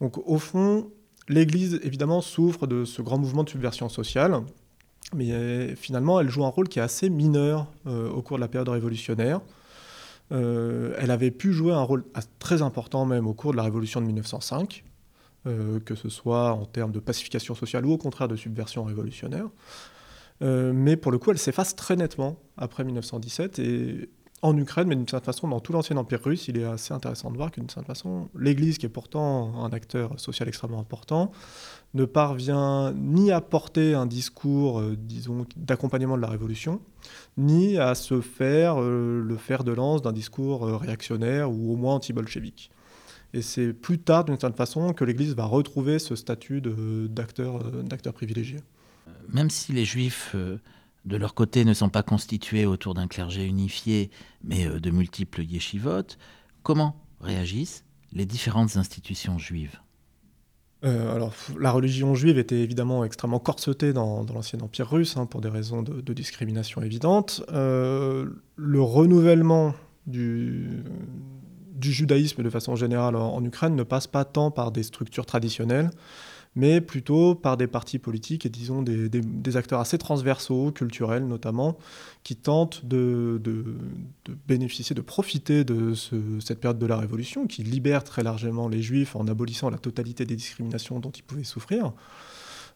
[0.01, 0.91] Donc au fond,
[1.29, 4.41] l'Église évidemment souffre de ce grand mouvement de subversion sociale,
[5.15, 8.41] mais euh, finalement elle joue un rôle qui est assez mineur euh, au cours de
[8.41, 9.41] la période révolutionnaire.
[10.33, 12.05] Euh, elle avait pu jouer un rôle
[12.39, 14.85] très important même au cours de la révolution de 1905,
[15.45, 19.49] que ce soit en termes de pacification sociale ou au contraire de subversion révolutionnaire.
[20.41, 24.11] mais pour le coup, elle s'efface très nettement après 1917 et
[24.43, 27.31] en Ukraine, mais d'une certaine façon dans tout l'ancien empire russe, il est assez intéressant
[27.31, 31.31] de voir que d'une certaine façon, l'Église, qui est pourtant un acteur social extrêmement important,
[31.93, 36.81] ne parvient ni à porter un discours, euh, disons, d'accompagnement de la révolution,
[37.37, 41.77] ni à se faire euh, le fer de lance d'un discours euh, réactionnaire ou au
[41.77, 42.71] moins anti-bolchevique.
[43.33, 47.63] Et c'est plus tard, d'une certaine façon, que l'Église va retrouver ce statut d'acteur
[48.13, 48.59] privilégié.
[49.29, 50.35] Même si les Juifs
[51.05, 54.11] de leur côté, ne sont pas constitués autour d'un clergé unifié,
[54.45, 56.19] mais euh, de multiples yeshivotes,
[56.63, 59.79] comment réagissent les différentes institutions juives?
[60.83, 65.41] Euh, alors, la religion juive était évidemment extrêmement corsetée dans, l'ancien empire russe, hein, pour
[65.41, 67.43] des raisons de, discrimination évidentes.
[67.53, 69.75] Euh, le renouvellement
[70.07, 70.83] du,
[71.83, 75.91] judaïsme de façon générale en, Ukraine ne passe pas tant par des structures traditionnelles,
[76.57, 81.79] mais plutôt par des partis politiques et disons des, acteurs assez transversaux, culturels notamment,
[82.25, 83.41] qui tentent de,
[84.49, 85.95] bénéficier, de profiter de
[86.41, 90.25] cette période de la Révolution, qui libère très largement les Juifs en abolissant la totalité
[90.25, 91.93] des discriminations dont ils pouvaient souffrir.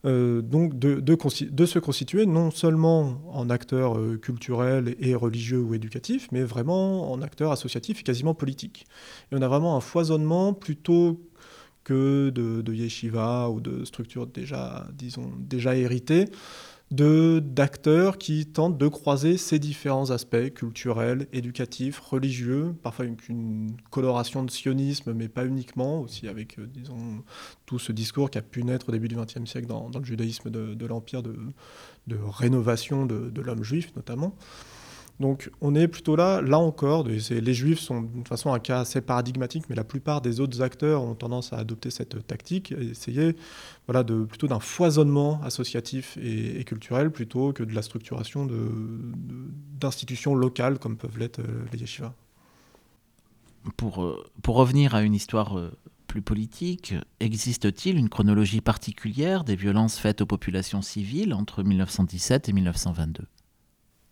[0.05, 6.29] Euh, donc de, se constituer non seulement en acteurs euh, culturels et religieux ou éducatifs,
[6.31, 8.87] mais vraiment en acteurs associatifs et quasiment politiques.
[9.33, 11.21] Et on a vraiment un foisonnement plutôt
[11.85, 16.27] que de, de yeshiva ou de structures déjà, disons, déjà héritées,
[16.95, 24.43] d'acteurs qui tentent de croiser ces différents aspects culturels, éducatifs, religieux, parfois une, une coloration
[24.45, 27.23] de sionisme, mais pas uniquement, aussi avec, euh, disons,
[27.67, 30.51] tout ce discours qui a pu naître au début du XXe siècle dans, le judaïsme
[30.51, 31.37] de, l'Empire de,
[32.07, 34.35] de, rénovation de, l'homme juif, notamment.
[35.21, 39.01] Donc on est plutôt là, là encore, les juifs sont de façon un cas assez
[39.01, 43.37] paradigmatique, mais la plupart des autres acteurs ont tendance à adopter cette tactique et essayer
[43.89, 48.49] de, plutôt d'un foisonnement associatif et, culturel plutôt que de la structuration
[49.79, 52.13] d'institutions locales comme peuvent l'être euh, les yeshivas.
[53.77, 55.71] Pour, euh, pour revenir à une histoire euh,
[56.09, 62.53] plus politique, existe-t-il une chronologie particulière des violences faites aux populations civiles entre 1917 et
[62.53, 63.25] 1922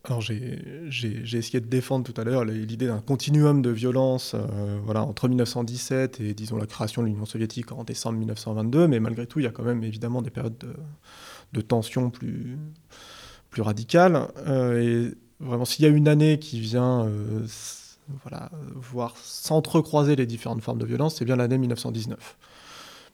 [0.04, 5.04] alors j'ai essayé de défendre tout à l'heure l'idée d'un continuum de violence euh, voilà,
[5.04, 9.38] entre 1917 et disons la création de l'Union soviétique en décembre 1922, mais malgré tout
[9.38, 10.74] il y a quand même évidemment des périodes de,
[11.52, 12.58] de tension plus,
[13.50, 14.26] plus radicales.
[14.46, 17.46] Euh, et vraiment s'il y a une année qui vient euh,
[18.22, 22.38] voilà, voir s'entrecroiser les différentes formes de violence, c'est bien l'année 1919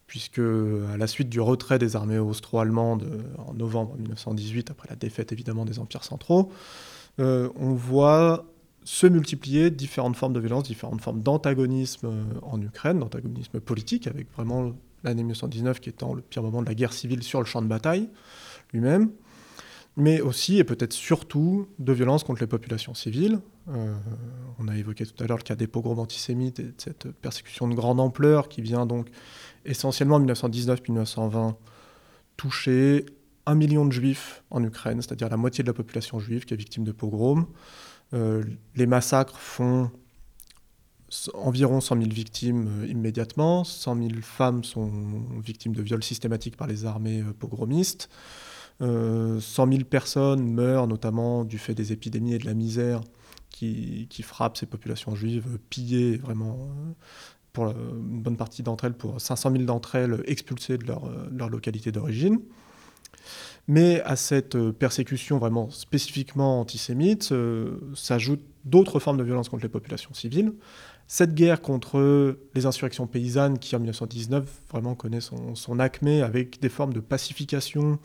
[0.09, 4.97] puisque à la suite du retrait des armées austro-allemandes euh, en novembre 1918, après la
[4.97, 6.51] défaite évidemment des empires centraux,
[7.21, 8.47] euh, on voit
[8.85, 14.33] se multiplier différentes formes de violence, différentes formes d'antagonisme euh, en Ukraine, d'antagonisme politique, avec
[14.33, 14.73] vraiment
[15.05, 17.66] l'année 1919 qui étant le pire moment de la guerre civile sur le champ de
[17.66, 18.09] bataille
[18.73, 19.11] lui-même,
[19.99, 23.40] mais aussi et peut-être surtout de violence contre les populations civiles.
[24.59, 27.74] On a évoqué tout à l'heure le cas des pogroms antisémites et cette persécution de
[27.74, 29.09] grande ampleur qui vient donc
[29.64, 31.54] essentiellement 1919-1920,
[32.37, 33.07] touché
[33.48, 36.57] un million de juifs en Ukraine, c'est-à-dire la moitié de la population juive qui est
[36.57, 37.46] victime de pogroms.
[38.14, 38.44] Euh,
[38.76, 39.90] les massacres font
[41.33, 43.64] environ 100 000 victimes euh, immédiatement.
[43.64, 44.90] 100 000 femmes sont
[45.40, 48.09] victimes de viols systématiques par les armées euh, pogromistes.
[48.81, 53.00] 100 000 personnes meurent notamment du fait des épidémies et de la misère
[53.50, 56.70] qui, frappent ces populations juives pillées vraiment
[57.52, 61.90] pour une bonne partie d'entre elles, pour 500 000 d'entre elles expulsées de leur, localité
[61.92, 62.40] d'origine.
[63.66, 69.62] Mais à cette euh, persécution vraiment spécifiquement antisémite euh, s'ajoutent d'autres formes de violence contre
[69.62, 70.54] les populations civiles.
[71.06, 76.61] Cette guerre contre les insurrections paysannes qui en 1919 vraiment connaît son, son acmé avec
[76.61, 77.98] des formes de pacification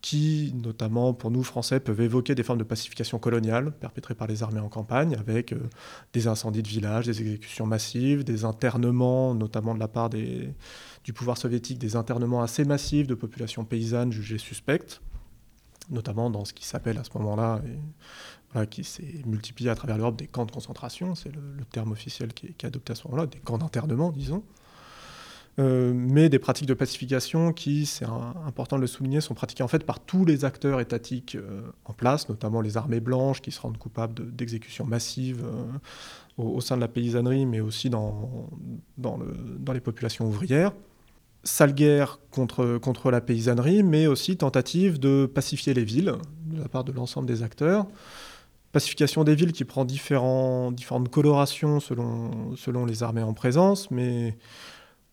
[0.00, 4.42] qui, notamment pour nous Français, peuvent évoquer des formes de pacification coloniale perpétrées par les
[4.42, 5.68] armées en campagne, avec euh,
[6.12, 10.54] des incendies de villages, des exécutions massives, des internements, notamment de la part du
[11.14, 15.00] pouvoir soviétique, des internements assez massifs de populations paysannes jugées suspectes,
[15.90, 17.62] notamment dans ce qui s'appelle à ce moment-là,
[18.70, 22.46] qui s'est multiplié à travers l'Europe, des camps de concentration, c'est le, terme officiel qui
[22.46, 24.42] est, qui est adopté à ce moment-là, des camps d'internement, disons.
[25.58, 28.04] Euh, mais des pratiques de pacification qui, c'est
[28.46, 31.92] important de le souligner, sont pratiquées en fait par tous les acteurs étatiques euh, en
[31.92, 35.64] place, notamment les armées blanches qui se rendent coupables d'exécutions massives euh,
[36.36, 38.48] au, sein de la paysannerie, mais aussi dans,
[38.98, 40.72] dans, le, dans les populations ouvrières.
[41.42, 46.14] Sale guerre contre, contre la paysannerie, mais aussi tentative de pacifier les villes
[46.46, 47.86] de la part de l'ensemble des acteurs.
[48.70, 54.36] Pacification des villes qui prend différents, différentes colorations selon, selon les armées en présence, mais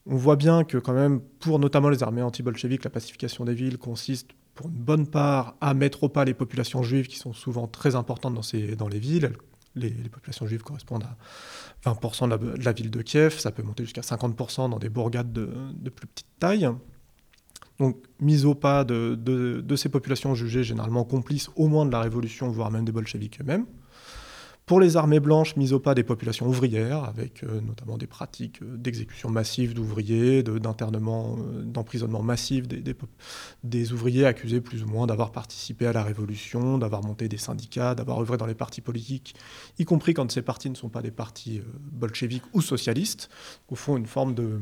[0.07, 3.77] On voit bien que quand même, pour notamment les armées anti-bolcheviques, la pacification des villes
[3.77, 7.67] consiste pour une bonne part à mettre au pas les populations juives qui sont souvent
[7.67, 9.31] très importantes dans, les villes.
[9.75, 11.03] Les, populations juives correspondent
[11.83, 15.33] à 20% de la, ville de Kiev, ça peut monter jusqu'à 50% dans des bourgades
[15.33, 16.69] de, plus petite taille.
[17.79, 21.99] Donc, mise au pas de, de, ces populations jugées généralement complices au moins de la
[21.99, 23.65] révolution, voire même des bolcheviks eux-mêmes.
[24.65, 28.63] Pour les armées blanches, mises au pas des populations ouvrières, avec euh, notamment des pratiques
[28.63, 35.31] euh, d'exécution massive d'ouvriers, d'internement, euh, d'emprisonnement massif des, ouvriers accusés plus ou moins d'avoir
[35.31, 39.35] participé à la révolution, d'avoir monté des syndicats, d'avoir œuvré dans les partis politiques,
[39.77, 43.29] y compris quand ces partis ne sont pas des partis bolcheviques ou socialistes.
[43.69, 44.59] Au fond, une forme de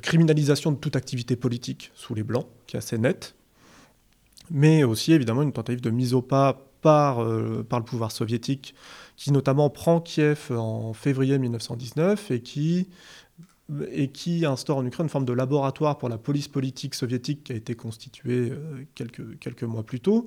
[0.00, 3.34] criminalisation de toute activité politique sous les blancs, qui est assez nette,
[4.48, 8.74] mais aussi évidemment une tentative de mise au pas par, euh, par le pouvoir soviétique,
[9.16, 12.88] qui notamment prend Kiev en février 1919 et qui,
[14.44, 17.74] instaure en Ukraine une forme de laboratoire pour la police politique soviétique qui a été
[17.74, 20.26] constituée euh, quelques, mois plus tôt,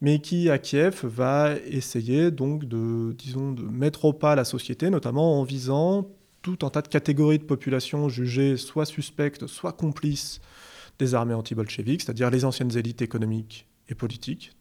[0.00, 3.14] mais qui à Kiev va essayer donc de,
[3.70, 6.08] mettre au pas la société, notamment en visant
[6.40, 10.40] tout un tas de catégories de population jugées soit suspectes, soit complices
[10.98, 14.52] des armées anti-bolcheviques, c'est-à-dire les anciennes élites économiques et politiques,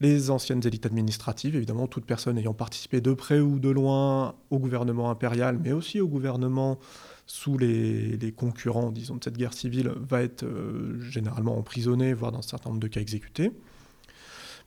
[0.00, 4.58] les anciennes élites administratives, évidemment, toute personne ayant participé de près ou de loin au
[4.58, 6.78] gouvernement impérial, mais aussi au gouvernement
[7.26, 12.38] sous les, concurrents, disons, de cette guerre civile, va être euh, généralement emprisonnée, voire dans
[12.38, 13.52] un certain nombre de cas exécutée.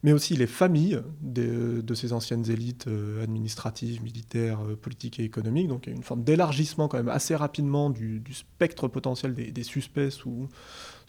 [0.03, 5.69] Mais aussi les familles de, ces anciennes élites euh, administratives, militaires, euh, politiques et économiques.
[5.69, 9.63] Donc il y a une forme d'élargissement quand même assez rapidement du, spectre potentiel des,
[9.63, 10.47] suspects sous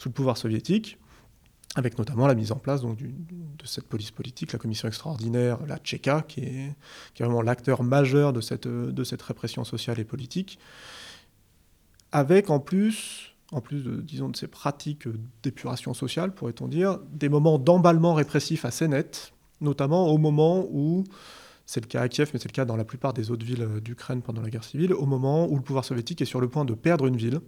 [0.05, 0.99] le pouvoir soviétique
[1.75, 5.79] avec notamment la mise en place donc, de cette police politique, la commission extraordinaire, la
[5.79, 6.75] Tchéka, qui est,
[7.19, 10.59] vraiment l'acteur majeur de cette, de cette répression sociale et politique,
[12.11, 15.09] avec en plus, en plus de, disons, de ces pratiques
[15.43, 19.33] d'épuration sociale, pourrait-on dire, des moments d'emballement répressif assez nets,
[19.63, 21.05] notamment au moment où,
[21.65, 23.67] c'est le cas à Kiev, mais c'est le cas dans la plupart des autres villes
[23.83, 26.67] d'Ukraine pendant la guerre civile, au moment où le pouvoir soviétique est sur le point
[26.67, 27.41] de perdre une ville,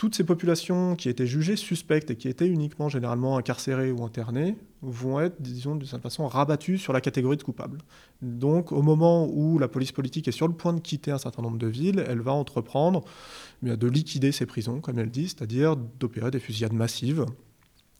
[0.00, 4.56] toutes ces populations qui étaient jugées suspectes et qui étaient uniquement généralement incarcérées ou internées
[4.80, 7.82] vont être, disons, de cette façon rabattues sur la catégorie de coupables.
[8.22, 11.42] Donc, au moment où la police politique est sur le point de quitter un certain
[11.42, 13.04] nombre de villes, elle va entreprendre
[13.62, 17.26] eh de liquider ces prisons, comme elle dit, c'est-à-dire d'opérer des fusillades massives.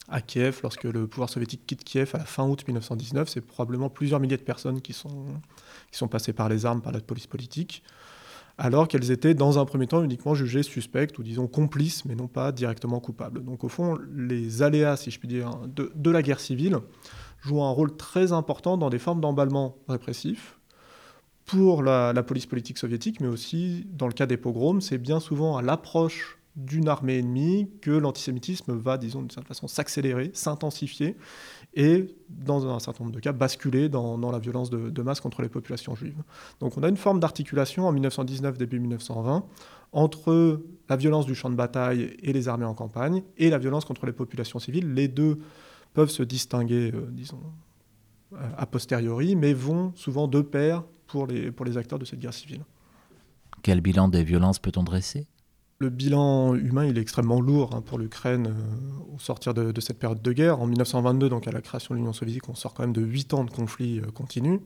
[0.09, 3.91] À Kiev, lorsque le pouvoir soviétique quitte Kiev à la fin août 1919, c'est probablement
[3.91, 5.25] plusieurs milliers de personnes qui sont,
[5.91, 7.83] qui sont passées par les armes, par la police politique
[8.63, 12.27] alors qu'elles étaient dans un premier temps uniquement jugées suspectes ou disons complices, mais non
[12.27, 13.43] pas directement coupables.
[13.43, 16.77] Donc au fond, les aléas, si je puis dire, de, la guerre civile
[17.41, 20.59] jouent un rôle très important dans des formes d'emballement répressif
[21.47, 25.57] pour la, police politique soviétique, mais aussi dans le cas des pogroms, c'est bien souvent
[25.57, 31.17] à l'approche d'une armée ennemie que l'antisémitisme va, disons, d'une certaine façon s'accélérer, s'intensifier
[31.73, 35.49] et, dans un certain nombre de cas, basculer dans, la violence de, masse contre les
[35.49, 36.21] populations juives.
[36.59, 39.45] Donc on a une forme d'articulation en 1919, début 1920,
[39.93, 43.85] entre la violence du champ de bataille et les armées en campagne, et la violence
[43.85, 44.93] contre les populations civiles.
[44.93, 45.39] Les deux
[45.93, 47.41] peuvent se distinguer, euh, disons,
[48.57, 52.33] a posteriori, mais vont souvent de pair pour les, pour les acteurs de cette guerre
[52.33, 52.63] civile.
[53.61, 55.27] Quel bilan des violences peut-on dresser?
[55.81, 60.21] Le bilan humain, est extrêmement lourd hein, pour l'Ukraine euh, au sortir de, cette période
[60.21, 60.61] de guerre.
[60.61, 63.33] En 1922, donc à la création de l'Union soviétique, on sort quand même de 8
[63.33, 64.59] ans de conflits euh, continus.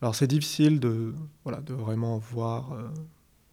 [0.00, 1.14] Alors c'est difficile de,
[1.44, 2.88] vraiment voir euh,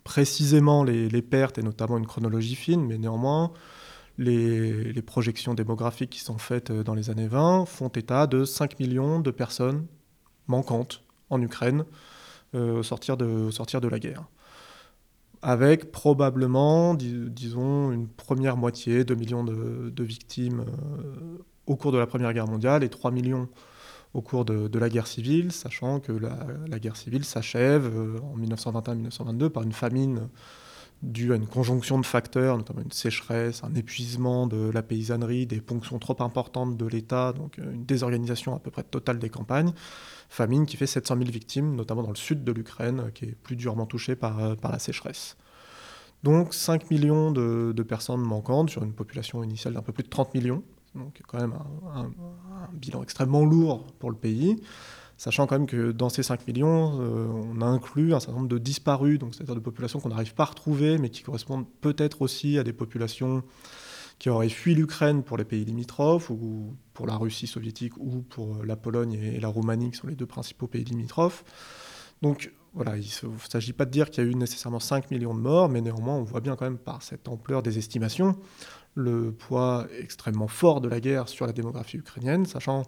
[0.06, 3.52] précisément les, pertes et notamment une chronologie fine, mais néanmoins,
[4.18, 9.20] les, projections démographiques qui sont faites dans les années 20 font état de 5 millions
[9.20, 9.86] de personnes
[10.48, 11.84] manquantes en Ukraine
[12.54, 14.24] au sortir de la guerre
[15.42, 22.08] avec probablement, disons, une première moitié, 2 millions de, victimes euh, au cours de la
[22.08, 23.48] Première Guerre mondiale et 3 millions
[24.14, 29.50] au cours de, la guerre civile, sachant que la, guerre civile s'achève euh, en 1921-1922
[29.50, 30.30] par une famine
[31.02, 35.62] due à une conjonction de facteurs, notamment une sécheresse, un épuisement de la paysannerie, des
[35.62, 39.72] ponctions trop importantes de l'État, donc euh, une désorganisation à peu près totale des campagnes,
[40.30, 43.56] famine qui fait 700 000 victimes, notamment dans le sud de l'Ukraine, qui est plus
[43.56, 45.38] durement touchée par, euh, par la sécheresse.
[46.24, 50.34] Donc 5 millions de, personnes manquantes sur une population initiale d'un peu plus de 30
[50.34, 50.64] millions,
[50.96, 51.54] donc quand même
[51.94, 52.10] un,
[52.74, 54.62] bilan extrêmement lourd pour le pays,
[55.20, 58.48] sachant quand même que dans ces 5 millions, euh, on a inclus un certain nombre
[58.48, 62.58] de disparus, c'est-à-dire de populations qu'on n'arrive pas à retrouver, mais qui correspondent peut-être aussi
[62.58, 63.44] à des populations
[64.18, 68.64] qui auraient fui l'Ukraine pour les pays limitrophes, ou pour la Russie soviétique, ou pour
[68.64, 71.44] la Pologne et la Roumanie, qui sont les deux principaux pays limitrophes.
[72.22, 75.34] Donc voilà, il ne s'agit pas de dire qu'il y a eu nécessairement 5 millions
[75.34, 78.38] de morts, mais néanmoins, on voit bien quand même par cette ampleur des estimations
[78.96, 82.84] le poids extrêmement fort de la guerre sur la démographie ukrainienne, sachant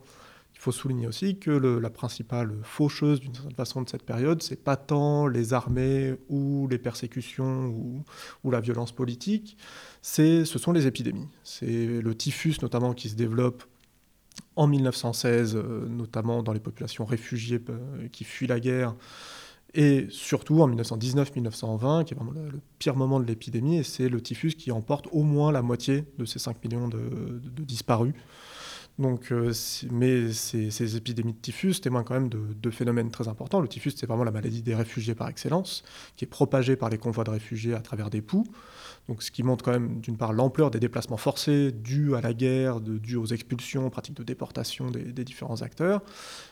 [0.52, 4.64] qu'il faut souligner aussi que la principale faucheuse d'une certaine façon de cette période, c'est
[4.64, 7.68] pas tant les armées ou les persécutions
[8.43, 9.58] ou, la violence politique,
[10.02, 11.28] ce sont les épidémies.
[11.43, 13.64] C'est le typhus notamment qui se développe
[14.56, 18.95] en 1916, euh, notamment dans les populations réfugiées euh, qui fuient la guerre,
[19.74, 24.22] et surtout en 1919-1920, qui est vraiment le, pire moment de l'épidémie, et c'est le
[24.22, 28.14] typhus qui emporte au moins la moitié de ces 5 millions de, disparus.
[29.02, 29.52] Donc, euh,
[29.91, 33.60] mais ces, épidémies de typhus témoignent quand même de deux phénomènes très importants.
[33.60, 35.84] Le typhus, c'est vraiment la maladie des réfugiés par excellence,
[36.16, 38.45] qui est propagée par les convois de réfugiés à travers des poux.
[39.20, 42.80] Ce qui montre quand même, d'une part, l'ampleur des déplacements forcés dus à la guerre,
[42.80, 46.02] dus aux expulsions, aux pratiques de déportation des, différents acteurs.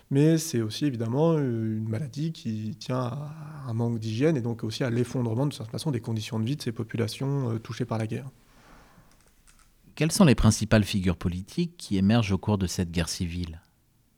[0.10, 3.36] Mais c'est aussi évidemment une maladie qui tient à
[3.68, 6.56] un manque d'hygiène et donc aussi à l'effondrement de toute façon des conditions de vie
[6.56, 8.30] de ces populations euh, touchées par la guerre.
[10.00, 13.60] Quelles sont les principales figures politiques qui émergent au cours de cette guerre civile?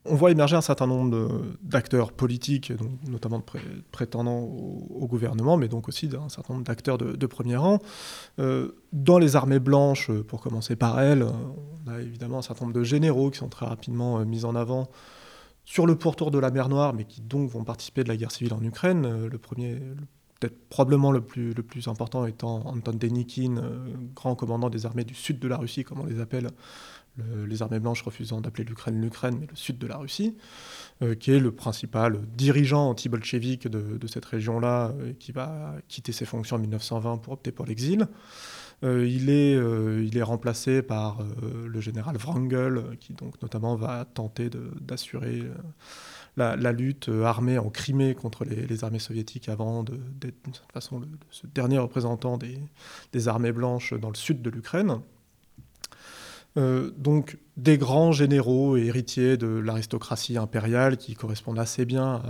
[0.06, 2.72] On voit émerger un certain nombre d'acteurs politiques,
[3.08, 3.46] notamment de
[3.92, 7.80] prétendants au, gouvernement, mais donc aussi d'un certain nombre d'acteurs de, premier rang.
[8.38, 12.78] Euh, dans les armées blanches, pour commencer par elles, on a évidemment un certain nombre
[12.78, 14.88] de généraux qui sont très rapidement euh, mis en avant
[15.66, 18.32] sur le pourtour de la mer Noire, mais qui donc vont participer de la guerre
[18.32, 19.06] civile en Ukraine.
[19.08, 19.82] Euh, le premier,
[20.42, 23.62] peut-être probablement le plus, le plus important étant Anton Denikin,
[24.14, 26.50] grand commandant des armées du sud de la Russie, comme on les appelle,
[27.48, 30.36] les armées blanches refusant d'appeler l'Ukraine l'Ukraine, mais le sud de la Russie,
[31.02, 36.26] euh, qui est le principal dirigeant anti-bolchevique de, cette région-là, euh, qui va quitter ses
[36.26, 38.08] fonctions en 1920 pour opter pour l'exil.
[38.84, 44.50] Euh, il, est, il est remplacé par le général Wrangel, qui donc notamment va tenter
[44.80, 45.44] d'assurer
[46.38, 51.48] la, lutte armée en Crimée contre les, armées soviétiques avant d'être d'une certaine façon ce
[51.48, 55.02] dernier représentant des, armées blanches dans le sud de l'Ukraine.
[56.58, 62.22] Euh, donc des grands généraux et héritiers de l'aristocratie impériale qui correspondent assez bien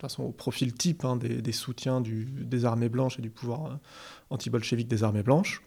[0.00, 3.74] façon, au profil type hein, des, soutiens des armées blanches et du pouvoir euh,
[4.30, 5.62] anti-bolchevique des armées blanches.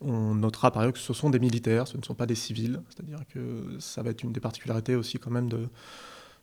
[0.00, 2.80] On notera par ailleurs que ce sont des militaires, ce ne sont pas des civils,
[2.88, 5.68] c'est-à-dire que ça va être une des particularités aussi quand même de,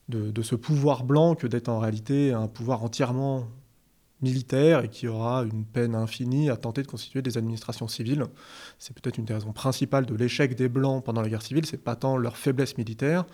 [0.09, 3.47] de ce pouvoir blanc que d'être en réalité un pouvoir entièrement
[4.21, 8.25] militaire et qui aura une peine infinie à tenter de constituer des administrations civiles.
[8.79, 11.77] C'est peut-être une des raisons principales de l'échec des Blancs pendant la guerre civile, c'est
[11.77, 13.25] pas tant leur faiblesse militaire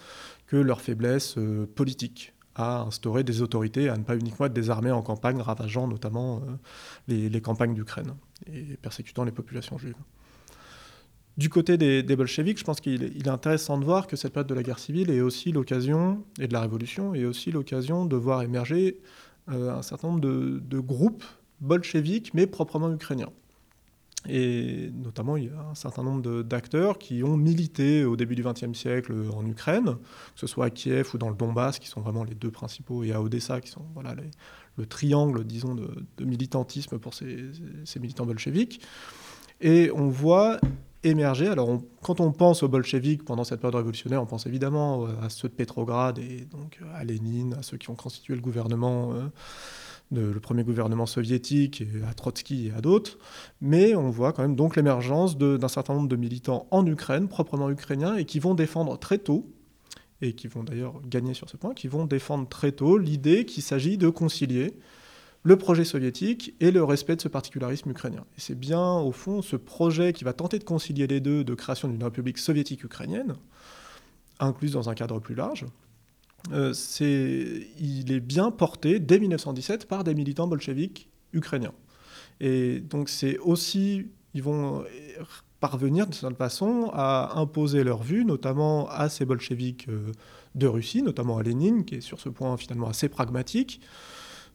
[0.48, 4.70] que leur faiblesse euh, politique à instaurer des autorités, à ne pas uniquement être des
[4.72, 6.42] armées en campagne, ravageant notamment
[7.10, 8.16] euh, les, campagnes d'Ukraine
[8.52, 9.96] et persécutant les populations juives.
[11.38, 14.50] Du côté des, des bolcheviks, je pense qu'il est, intéressant de voir que cette période
[14.50, 18.16] de la guerre civile est aussi l'occasion, et de la révolution, est aussi l'occasion de
[18.16, 19.00] voir émerger
[19.50, 21.24] euh, un certain nombre de, groupes
[21.62, 23.30] bolcheviques, mais proprement ukrainiens.
[24.28, 28.44] Et notamment, il y a un certain nombre d'acteurs qui ont milité au début du
[28.44, 29.96] XXe siècle en Ukraine,
[30.34, 33.04] que ce soit à Kiev ou dans le Donbass, qui sont vraiment les deux principaux,
[33.04, 34.16] et à Odessa, qui sont voilà,
[34.76, 37.52] le triangle, disons, de, militantisme pour ces,
[38.00, 38.82] militants bolcheviques.
[39.62, 40.60] Et on voit
[41.04, 45.30] émerger, alors quand on pense aux bolcheviques pendant cette période révolutionnaire, on pense évidemment à
[45.30, 49.14] ceux de Pétrograd et donc à Lénine, à ceux qui ont constitué le gouvernement.
[49.14, 49.28] Euh,
[50.12, 53.18] le premier gouvernement soviétique, et à Trotsky et à d'autres,
[53.62, 57.70] mais on voit quand même donc l'émergence d'un certain nombre de militants en Ukraine, proprement
[57.70, 59.52] ukrainiens, et qui vont défendre très tôt,
[60.22, 63.64] et qui vont d'ailleurs gagner sur ce point, qui vont défendre très tôt l'idée qu'il
[63.64, 64.80] s'agit de concilier
[65.48, 68.26] le projet soviétique et le respect de ce particularisme ukrainien.
[68.38, 71.54] Et c'est bien, au fond, ce projet qui va tenter de concilier les deux de
[71.54, 73.34] création d'une république soviétique ukrainienne,
[74.42, 75.66] incluse dans un cadre plus large,
[76.52, 81.74] euh, il est bien porté dès 1917 par des militants bolcheviques ukrainiens.
[82.42, 84.84] Et donc c'est aussi, ils vont
[85.62, 90.12] parvenir de cette façon à imposer leur vue, notamment à ces bolcheviques euh,
[90.56, 93.80] de Russie, notamment à Lénine, qui est sur ce point finalement assez pragmatique,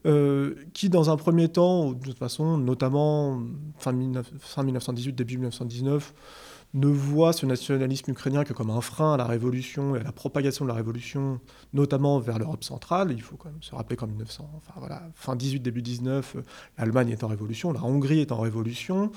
[0.07, 3.40] euh, qui dans un premier temps, de toute façon, notamment
[3.78, 3.92] fin,
[4.38, 6.14] fin 1918, début 1919,
[6.74, 10.12] ne voit ce nationalisme ukrainien que comme un frein à la révolution et à la
[10.12, 11.38] propagation de la révolution,
[11.74, 13.12] notamment vers l'Europe centrale.
[13.12, 16.42] Il faut quand même se rappeler qu'en 1900, enfin fin 18, début 19, euh,
[16.78, 19.12] l'Allemagne est en révolution, la Hongrie est en révolution,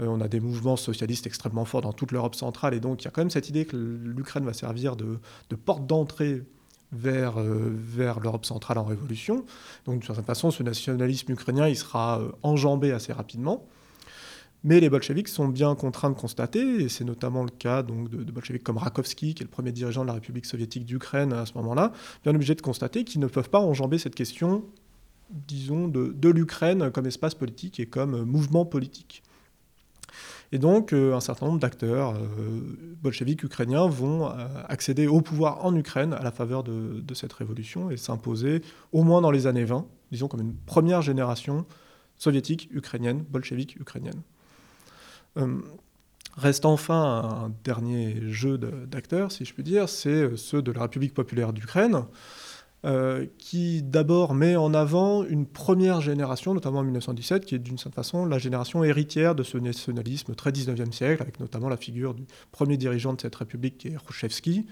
[0.00, 3.06] euh, on a des mouvements socialistes extrêmement forts dans toute l'Europe centrale, et donc il
[3.06, 5.18] y a quand même cette idée que l'Ukraine va servir de,
[5.64, 6.42] porte d'entrée
[6.92, 9.44] vers, euh, vers l'Europe centrale en révolution.
[9.86, 13.66] Donc d'une certaine façon, ce nationalisme ukrainien, il sera enjambé assez rapidement.
[14.62, 18.30] Mais les bolcheviks sont bien contraints de constater, et c'est notamment le cas donc, de,
[18.30, 21.54] bolcheviks comme Rakovski, qui est le premier dirigeant de la République soviétique d'Ukraine à ce
[21.54, 21.92] moment-là,
[22.24, 24.64] bien obligés de constater qu'ils ne peuvent pas enjamber cette question
[25.30, 29.22] disons, de, l'Ukraine comme espace politique et comme mouvement politique.
[30.52, 32.14] Et donc, un certain nombre d'acteurs
[33.00, 34.28] bolcheviques ukrainiens vont
[34.68, 39.04] accéder au pouvoir en Ukraine à la faveur de, de cette révolution et s'imposer, au
[39.04, 41.66] moins dans les années 20, disons comme une première génération
[42.16, 44.22] soviétique ukrainienne, bolchevique ukrainienne.
[46.36, 46.94] Reste enfin
[47.44, 51.52] un dernier jeu d'acteurs, si je puis dire, c'est euh, ceux de la République populaire
[51.52, 52.04] d'Ukraine,
[52.86, 57.76] euh, qui d'abord met en avant une première génération, notamment en 1917, qui est d'une
[57.76, 62.14] certaine façon la génération héritière de ce nationalisme très 19e siècle, avec notamment la figure
[62.14, 64.66] du premier dirigeant de cette république, qui est Rouchevski,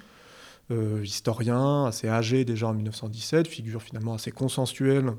[0.70, 5.12] euh, historien assez âgé déjà en 1917, figure finalement assez consensuelle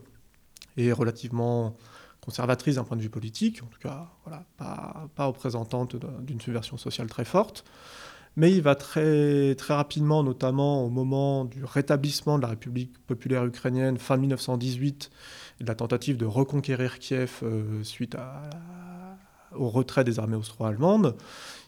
[0.75, 1.77] et relativement
[2.21, 6.77] conservatrice d'un point de vue politique, en tout cas voilà, pas, pas représentante d'une subversion
[6.77, 7.63] sociale très forte.
[8.35, 13.45] Mais il va très, très rapidement, notamment au moment du rétablissement de la République populaire
[13.45, 15.09] ukrainienne fin 1918
[15.59, 18.15] et de la tentative de reconquérir Kiev euh, suite
[19.55, 21.15] au retrait des armées austro-allemandes,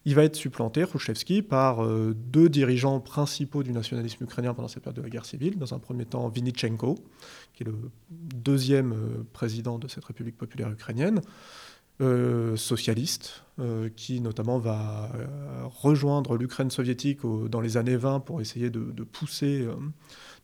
[0.05, 4.83] il va être supplanté, Khrushchevski, par euh, deux dirigeants principaux du nationalisme ukrainien pendant cette
[4.83, 5.57] période de la guerre civile.
[5.59, 6.95] Dans un premier temps, Vinichenko,
[7.53, 7.75] qui est le
[8.09, 11.21] deuxième euh, président de cette République populaire ukrainienne,
[11.99, 13.43] euh, socialiste,
[13.95, 15.11] qui notamment va
[15.65, 19.67] rejoindre l'Ukraine soviétique dans les années 20 pour essayer de, pousser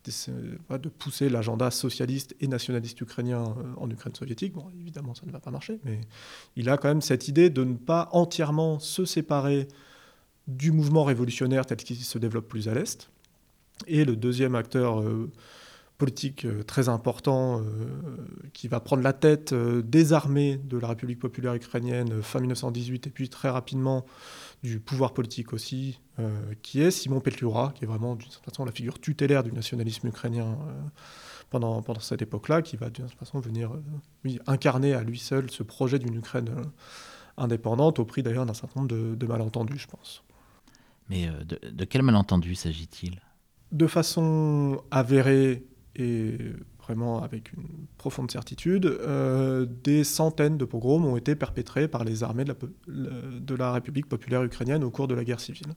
[0.04, 4.52] de pousser l'agenda socialiste et nationaliste ukrainien en Ukraine soviétique.
[4.52, 6.00] Bon, évidemment, ça ne va pas marcher, mais
[6.54, 9.66] il a quand même cette idée de ne pas entièrement se séparer
[10.46, 13.10] du mouvement révolutionnaire tel qu'il se développe plus à l'Est.
[13.86, 15.02] Et le deuxième acteur
[15.98, 17.64] politique euh, très important euh,
[18.52, 23.08] qui va prendre la tête euh, des armées de la République populaire ukrainienne fin 1918
[23.08, 24.06] et puis très rapidement
[24.62, 26.00] du pouvoir politique aussi,
[26.62, 30.08] qui est Simon Petliura, qui est vraiment d'une certaine façon la figure tutélaire du nationalisme
[30.08, 30.58] ukrainien
[31.48, 33.70] pendant, pendant cette époque-là, qui va d'une certaine façon venir
[34.48, 36.50] incarner à lui seul ce projet d'une Ukraine
[37.36, 40.24] indépendante, au prix d'ailleurs d'un certain nombre de, malentendus, je pense.
[41.08, 43.20] Mais de, de quel malentendu s'agit-il?
[43.70, 45.62] De façon avérée
[45.96, 46.36] et
[46.88, 52.22] vraiment avec une profonde certitude, euh, des centaines de pogroms ont été perpétrés par les
[52.22, 55.74] armées de la, République populaire ukrainienne au cours de la guerre civile.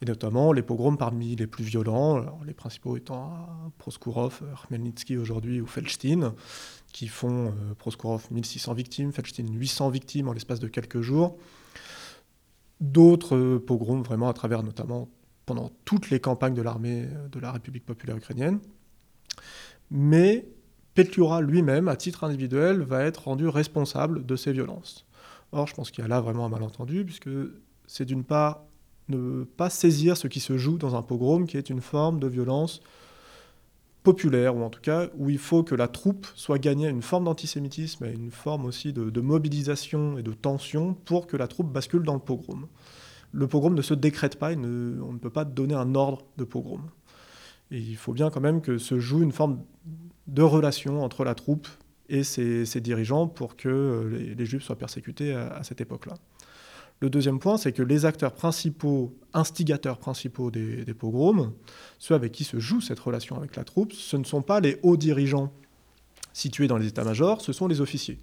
[0.00, 3.46] Et notamment les pogroms parmi les plus violents, les principaux étant
[3.76, 6.32] Proskurov, Khmelnytsky aujourd'hui ou Felstein,
[6.92, 11.36] qui font euh, Proskurov 1600 victimes, Felstein 800 victimes en l'espace de quelques jours.
[12.80, 15.08] D'autres euh, pogroms vraiment à travers notamment
[15.44, 18.60] pendant toutes les campagnes de l'armée de la République populaire ukrainienne
[19.90, 20.48] mais
[20.94, 25.06] Petliura lui-même, à titre individuel, va être rendu responsable de ces violences.
[25.52, 27.30] Or, je pense qu'il y a là vraiment un malentendu, puisque
[27.86, 28.64] c'est d'une part
[29.08, 32.26] ne pas saisir ce qui se joue dans un pogrom, qui est une forme de
[32.26, 32.80] violence
[34.02, 37.02] populaire, ou en tout cas où il faut que la troupe soit gagnée à une
[37.02, 41.72] forme d'antisémitisme et une forme aussi de, mobilisation et de tension pour que la troupe
[41.72, 42.66] bascule dans le pogrom.
[43.32, 44.56] Le pogrom ne se décrète pas, on
[45.12, 46.82] ne peut pas donner un ordre de pogrom.
[47.70, 49.62] Il faut bien quand même que se joue une forme
[50.26, 51.68] de relation entre la troupe
[52.08, 56.14] et ses, dirigeants pour que euh, les, Juifs soient persécutés à, cette époque-là.
[57.00, 61.52] Le deuxième point, c'est que les acteurs principaux, instigateurs principaux des, pogroms,
[61.98, 64.78] ceux avec qui se joue cette relation avec la troupe, ce ne sont pas les
[64.82, 65.52] hauts dirigeants
[66.32, 68.18] situés dans les états-majors, ce sont les officiers.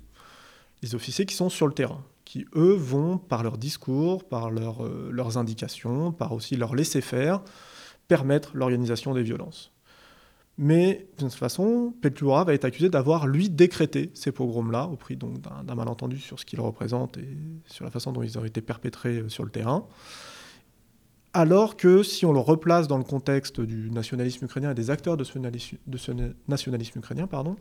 [0.82, 5.10] Les officiers qui sont sur le terrain, qui eux vont, par leurs discours, par euh,
[5.12, 7.42] leurs indications, par aussi leur laisser-faire,
[8.08, 9.72] permettre l'organisation des violences.
[10.58, 15.76] Mais toute façon, Petliura va être accusé d'avoir, lui, décrété ces pogroms-là, au prix d'un
[15.76, 17.28] malentendu sur ce qu'ils représentent et
[17.66, 19.86] sur la façon dont ils ont été perpétrés euh, sur le terrain.
[21.34, 25.18] Alors que si on le replace dans le contexte du nationalisme ukrainien et des acteurs
[25.18, 25.38] de ce,
[26.48, 27.58] nationalisme ukrainien, pardon,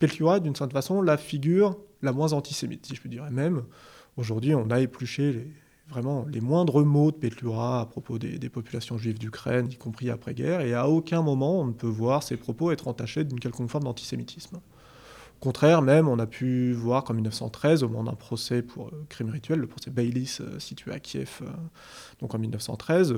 [0.00, 3.26] est d'une certaine façon la figure la moins antisémite, si je puis dire.
[3.26, 3.64] Et même,
[4.16, 5.52] aujourd'hui, on a épluché les,
[5.90, 10.60] vraiment les moindres mots de Petlura à propos des, populations juives d'Ukraine, y compris après-guerre,
[10.62, 13.84] et à aucun moment on ne peut voir ces propos être entachés d'une quelconque forme
[13.84, 14.56] d'antisémitisme.
[14.56, 19.06] Au contraire, même, on a pu voir qu'en 1913, au moment d'un procès pour euh,
[19.08, 21.46] crime rituel, le procès Baylis euh, situé à Kiev, euh,
[22.20, 23.14] donc en 1913,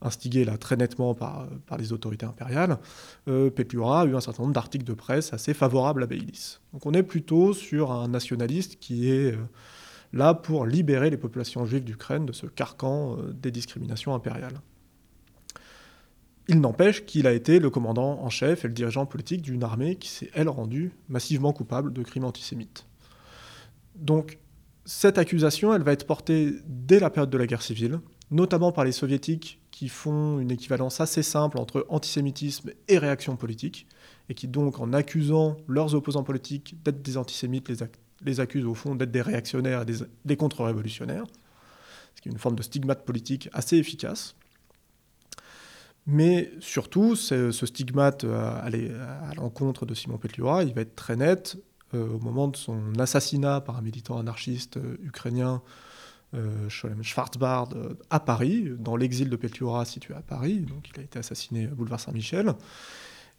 [0.00, 2.78] instigé là très nettement par, par les autorités impériales,
[3.26, 6.58] Petlura a eu un certain nombre d'articles de presse assez favorables à Baylis.
[6.72, 9.38] Donc on est plutôt sur un nationaliste qui est
[10.12, 14.60] là pour libérer les populations juives d'Ukraine de ce carcan euh, des discriminations impériales.
[16.48, 19.96] Il n'empêche qu'il a été le commandant en chef et le dirigeant politique d'une armée
[19.96, 22.86] qui s'est, elle, rendue massivement coupable de crimes antisémites.
[23.94, 24.38] Donc,
[24.84, 28.00] cette accusation, elle va être portée dès la période de la guerre civile,
[28.32, 33.86] notamment par les soviétiques qui font une équivalence assez simple entre antisémitisme et réaction politique,
[34.28, 37.82] et qui donc, en accusant leurs opposants politiques d'être des antisémites, les,
[38.40, 39.94] accusent au fond d'être des réactionnaires et
[40.24, 41.24] des, contre-révolutionnaires,
[42.14, 44.34] ce qui est une forme de stigmate politique assez efficace.
[46.06, 48.68] Mais surtout, ce stigmate à,
[49.36, 51.56] l'encontre de Simon Petliura, il va être très net
[51.94, 55.62] euh, au moment de son assassinat par un militant anarchiste euh, ukrainien
[56.34, 60.60] euh, Sholem Schwarzbard euh, à Paris, dans l'exil de Petliura situé à Paris.
[60.60, 62.54] Donc il a été assassiné à boulevard Saint-Michel.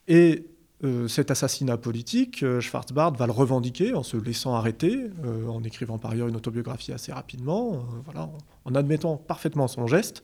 [0.07, 0.45] Et
[0.83, 5.09] euh, cet assassinat politique, Schwarzbard va le revendiquer en se laissant arrêter,
[5.47, 8.29] en écrivant par ailleurs une autobiographie assez rapidement, voilà,
[8.65, 10.23] en, admettant parfaitement son geste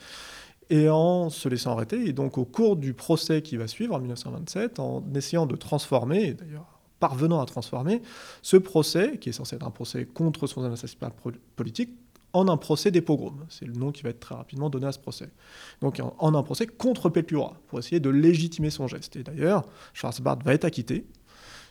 [0.69, 2.07] et en se laissant arrêter.
[2.07, 6.33] Et donc au cours du procès qui va suivre en 1927, en essayant de transformer,
[6.33, 8.01] d'ailleurs parvenant à transformer,
[8.41, 11.11] ce procès, qui est censé être un procès contre son assassinat
[11.55, 11.91] politique,
[12.33, 13.45] en un procès des pogroms.
[13.49, 15.29] C'est le nom qui va être très rapidement donné à ce procès.
[15.81, 19.15] Donc en, un procès contre Petlura, pour essayer de légitimer son geste.
[19.15, 21.05] Et d'ailleurs, Schwarzbard va être acquitté.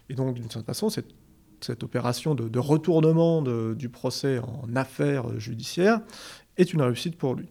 [0.09, 6.01] Et donc, d'une certaine façon, cette, opération de, retournement du procès en affaire judiciaire
[6.57, 7.49] est une réussite pour lui.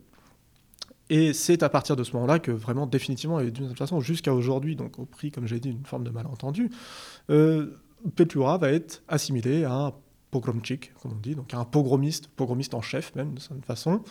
[1.09, 4.33] Et c'est à partir de ce moment-là que vraiment, définitivement, et d'une certaine façon, jusqu'à
[4.33, 6.69] aujourd'hui, donc au prix, comme j'ai dit, d'une forme de malentendu,
[7.29, 7.77] euh,
[8.59, 9.93] va être assimilé à un
[10.31, 14.01] pogromchik, comme on dit, donc un pogromiste, pogromiste en chef même, de certaine façon,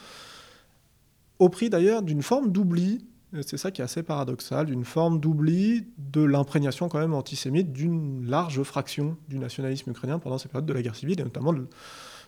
[1.39, 3.05] au prix d'ailleurs d'une forme d'oubli,
[3.43, 8.27] c'est ça qui est assez paradoxal, d'une forme d'oubli de l'imprégnation quand même antisémite d'une
[8.27, 11.53] large fraction du nationalisme ukrainien pendant ces périodes de la guerre civile, et notamment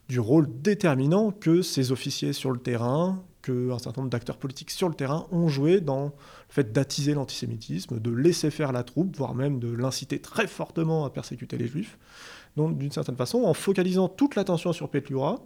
[0.08, 4.88] du rôle déterminant que ces officiers sur le terrain, qu'un certain nombre d'acteurs politiques sur
[4.88, 6.10] le terrain ont joué dans le
[6.48, 11.10] fait d'attiser l'antisémitisme, de laisser faire la troupe, voire même de l'inciter très fortement à
[11.10, 11.98] persécuter les juifs.
[12.58, 15.38] Donc, d'une certaine façon, en focalisant toute l'attention sur Petlura,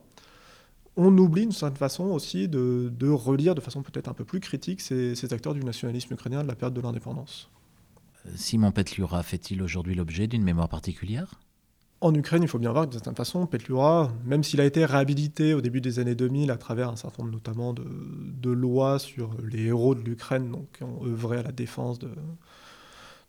[0.97, 4.81] on oublie d'une certaine façon aussi de, relire de façon peut-être un peu plus critique
[4.81, 7.51] ces, acteurs du nationalisme ukrainien de la période de l'indépendance.
[8.35, 11.35] Simon Petlura fait-il aujourd'hui l'objet d'une mémoire particulière?
[12.01, 14.87] En Ukraine, il faut bien voir que d'une certaine façon, Petlura, même s'il a été
[14.87, 19.37] réhabilité au début des années 2000 à travers un certain nombre notamment de, lois sur
[19.51, 22.09] les héros de l'Ukraine, donc qui ont œuvré à la défense de,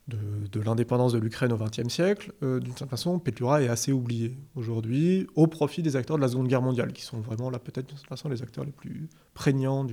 [0.08, 4.38] de, l'indépendance de l'Ukraine au XXe siècle, euh, d'une certaine façon, Petlura est assez oublié
[4.56, 7.88] aujourd'hui au profit des acteurs de la Seconde Guerre mondiale, qui sont vraiment là peut-être
[7.88, 9.86] d'une certaine façon les acteurs les plus prégnants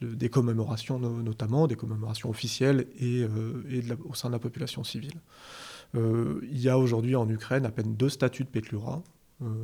[0.00, 5.20] des commémorations notamment, des commémorations officielles et, euh, au sein de la population civile.
[5.94, 9.02] Euh, il y a aujourd'hui en Ukraine à peine deux statues de Petlura,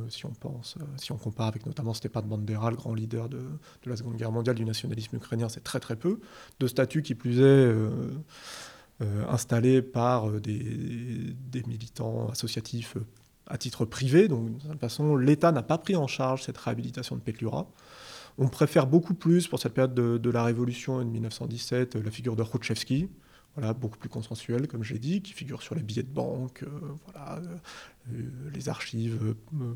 [0.09, 3.89] si on pense, si on compare avec notamment Stepan Bandera, le grand leader de, de,
[3.91, 6.19] la Seconde Guerre mondiale du nationalisme ukrainien, c'est très très peu.
[6.59, 7.71] Deux statues qui plus est
[9.29, 13.05] installés par euh, des, militants associatifs euh,
[13.47, 14.27] à titre privé.
[14.27, 17.67] Donc, de toute façon, l'État n'a pas pris en charge cette réhabilitation de Petlura.
[18.37, 22.43] On préfère beaucoup plus, pour cette période de, la Révolution de 1917, la figure de
[22.43, 23.09] Khrouchtchevski,
[23.55, 26.63] voilà, beaucoup plus consensuelle, comme j'ai dit, qui figure sur les billets de banque.
[27.05, 27.41] voilà,
[28.53, 29.33] les archives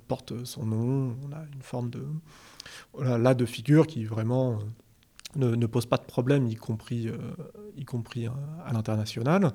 [0.07, 1.15] portent son nom.
[1.23, 2.05] On a une forme de,
[2.93, 4.59] voilà, là, de figure qui vraiment
[5.35, 7.17] ne, pose pas de problème, y compris, euh,
[7.77, 8.31] y compris euh,
[8.65, 9.51] à l'international.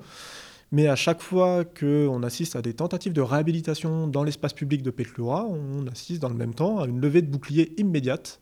[0.71, 4.91] Mais à chaque fois qu'on assiste à des tentatives de réhabilitation dans l'espace public de
[4.91, 8.41] Petlura, on assiste dans le même temps à une levée de boucliers immédiate.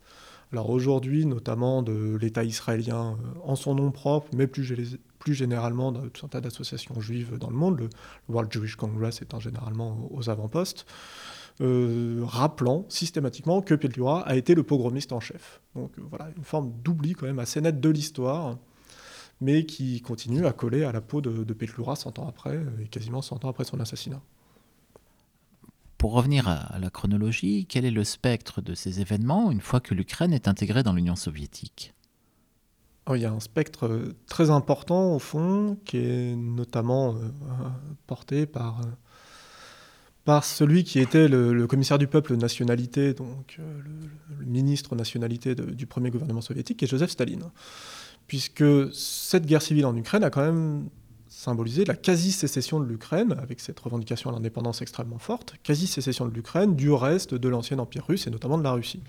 [0.51, 5.91] Alors aujourd'hui, notamment de l'État israélien euh, en son nom propre, mais plus, plus généralement
[5.91, 7.79] dans tout un tas d'associations juives dans le monde.
[7.79, 7.89] Le
[8.29, 10.85] World Jewish Congress étant généralement aux avant-postes.
[11.61, 15.61] Euh, rappelant systématiquement que Petlura a été le pogromiste en chef.
[15.73, 18.57] Donc euh, voilà, une forme d'oubli quand même assez nette de l'histoire,
[19.39, 22.83] mais qui continue à coller à la peau de, de Petlura 100 ans après, euh,
[22.83, 24.21] et quasiment 100 ans après son assassinat.
[25.97, 29.93] Pour revenir à la chronologie, quel est le spectre de ces événements une fois que
[29.93, 31.93] l'Ukraine est intégrée dans l'Union soviétique?
[33.07, 37.15] Oh, il y a un spectre très important au fond, qui est notamment
[38.07, 38.81] porté par
[40.25, 43.81] par celui qui était le, commissaire du peuple nationalité, donc euh,
[44.39, 47.43] le, ministre nationalité du premier gouvernement soviétique, qui est Joseph Staline.
[48.27, 50.89] Puisque cette guerre civile en Ukraine a quand même
[51.27, 56.75] symbolisé la quasi-sécession de l'Ukraine, avec cette revendication à l'indépendance extrêmement forte, quasi-sécession de l'Ukraine
[56.75, 59.01] du reste de l'ancien empire russe et notamment de la Russie.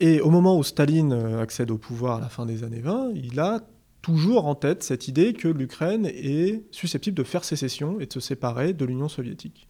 [0.00, 3.10] Et au moment où Staline euh, accède au pouvoir à la fin des années 20,
[3.14, 3.60] il a
[4.00, 8.20] toujours en tête cette idée que l'Ukraine est susceptible de faire sécession et de se
[8.20, 9.68] séparer de l'Union soviétique.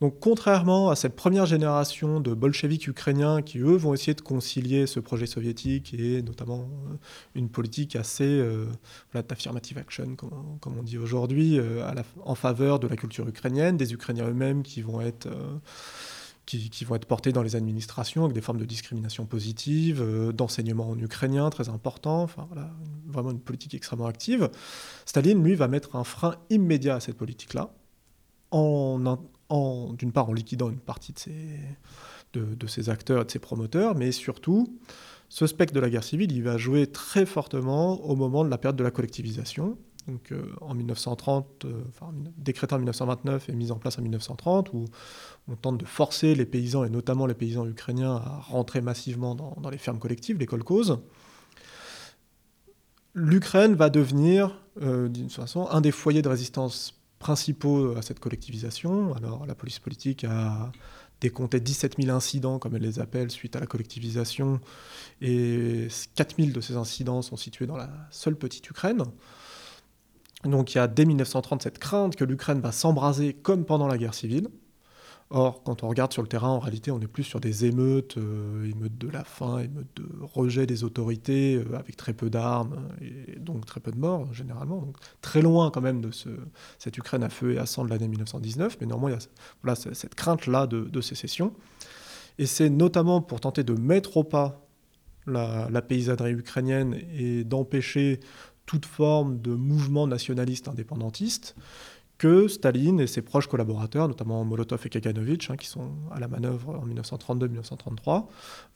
[0.00, 4.86] Donc contrairement à cette première génération de bolcheviks ukrainiens qui, eux, vont essayer de concilier
[4.86, 6.94] ce projet soviétique et notamment euh,
[7.34, 8.66] une politique assez euh,
[9.14, 11.90] d'affirmative action, comme, on dit aujourd'hui, euh,
[12.24, 15.28] en faveur de la culture ukrainienne, des Ukrainiens eux-mêmes qui vont être
[16.46, 20.90] qui, vont être portés dans les administrations avec des formes de discrimination positive, euh, d'enseignement
[20.90, 22.70] en ukrainien très important, enfin voilà,
[23.06, 24.48] vraiment une politique extrêmement active.
[25.04, 27.74] Staline, lui, va mettre un frein immédiat à cette politique-là,
[28.52, 29.04] en
[29.50, 31.60] d'une part en liquidant une partie de ses,
[32.34, 34.78] de, acteurs et de ses promoteurs, mais surtout,
[35.28, 38.58] ce spectre de la guerre civile, il va jouer très fortement au moment de la
[38.58, 39.76] période de la collectivisation,
[40.06, 41.82] donc euh, en 1930, euh,
[42.36, 44.84] décrété en 1929 et mis en place en 1930, où
[45.48, 49.70] on tente de forcer les paysans, et notamment les paysans ukrainiens, à rentrer massivement dans,
[49.70, 50.98] les fermes collectives, les kolkhozes.
[53.14, 59.14] L'Ukraine va devenir, euh, d'une façon, un des foyers de résistance principaux à cette collectivisation.
[59.14, 60.70] Alors la police politique a
[61.20, 64.60] décompté 17 000 incidents, comme elle les appelle, suite à la collectivisation,
[65.22, 69.02] et 4 000 de ces incidents sont situés dans la seule petite Ukraine.
[70.44, 73.98] Donc il y a dès 1930 cette crainte que l'Ukraine va s'embraser comme pendant la
[73.98, 74.48] guerre civile.
[75.30, 78.16] Or, quand on regarde sur le terrain, en réalité, on est plus sur des émeutes,
[78.16, 82.88] euh, émeutes de la faim, émeutes de rejet des autorités, euh, avec très peu d'armes,
[83.00, 84.78] et donc très peu de morts, généralement.
[84.78, 86.28] Donc, très loin quand même de ce,
[86.78, 89.74] cette Ukraine à feu et à sang de l'année 1919, mais néanmoins, il y a
[89.94, 91.52] cette crainte-là de, sécession.
[92.38, 94.66] Et c'est notamment pour tenter de mettre au pas
[95.26, 98.20] la, la paysannerie ukrainienne et d'empêcher
[98.64, 101.56] toute forme de mouvement nationaliste indépendantiste
[102.18, 106.28] que Staline et ses proches collaborateurs, notamment Molotov et Kaganovich, hein, qui sont à la
[106.28, 108.26] manœuvre en 1932-1933,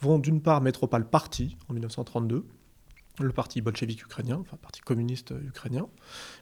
[0.01, 2.45] vont d'une part mettre au pas le parti en 1932,
[3.21, 5.89] le parti bolchevique ukrainien, enfin le parti communiste ukrainien,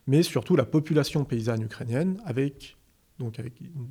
[0.07, 2.76] mais surtout la population paysanne ukrainienne, avec,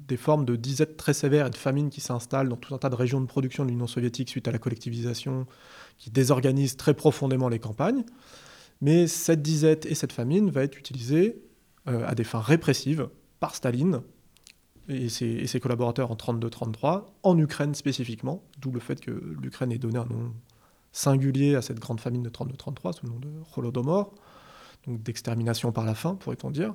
[0.08, 2.90] des formes de disette très sévères et de famine qui s'installent dans tout un tas
[2.90, 5.48] de régions de production de l'Union soviétique suite à la collectivisation,
[5.98, 8.06] qui désorganisent très profondément les campagnes.
[8.80, 11.42] Mais cette disette et cette famine va être utilisée
[11.88, 13.10] à des fins répressives
[13.40, 14.02] par Staline
[14.90, 19.12] et ses, collaborateurs en 32-33, en Ukraine spécifiquement, d'où le fait que
[19.42, 20.32] l'Ukraine ait donné un nom
[20.92, 24.14] singulier à cette grande famine de 32-33 sous le nom de Holodomor,
[24.88, 26.74] donc d'extermination par la faim, pourrait-on dire.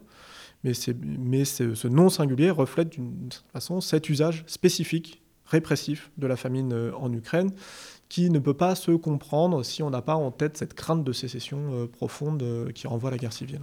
[0.62, 6.92] Mais, ce nom singulier reflète d'une façon cet usage spécifique, répressif de la famine euh,
[6.96, 7.50] en Ukraine,
[8.08, 11.12] qui ne peut pas se comprendre si on n'a pas en tête cette crainte de
[11.12, 13.60] sécession euh, profonde euh, qui renvoie à la guerre civile.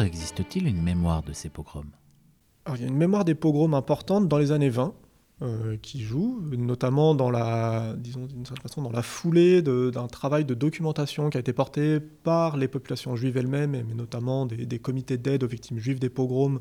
[0.00, 1.90] Existe-t-il une mémoire de ces pogroms?
[2.74, 4.94] Il y a une mémoire des pogroms importante dans les années 20
[5.42, 10.54] euh, qui joue, notamment dans la, disons certaine façon, dans la foulée d'un travail de
[10.54, 15.42] documentation qui a été porté par les populations juives elles-mêmes, mais notamment des, comités d'aide
[15.42, 16.60] aux victimes juives des pogroms,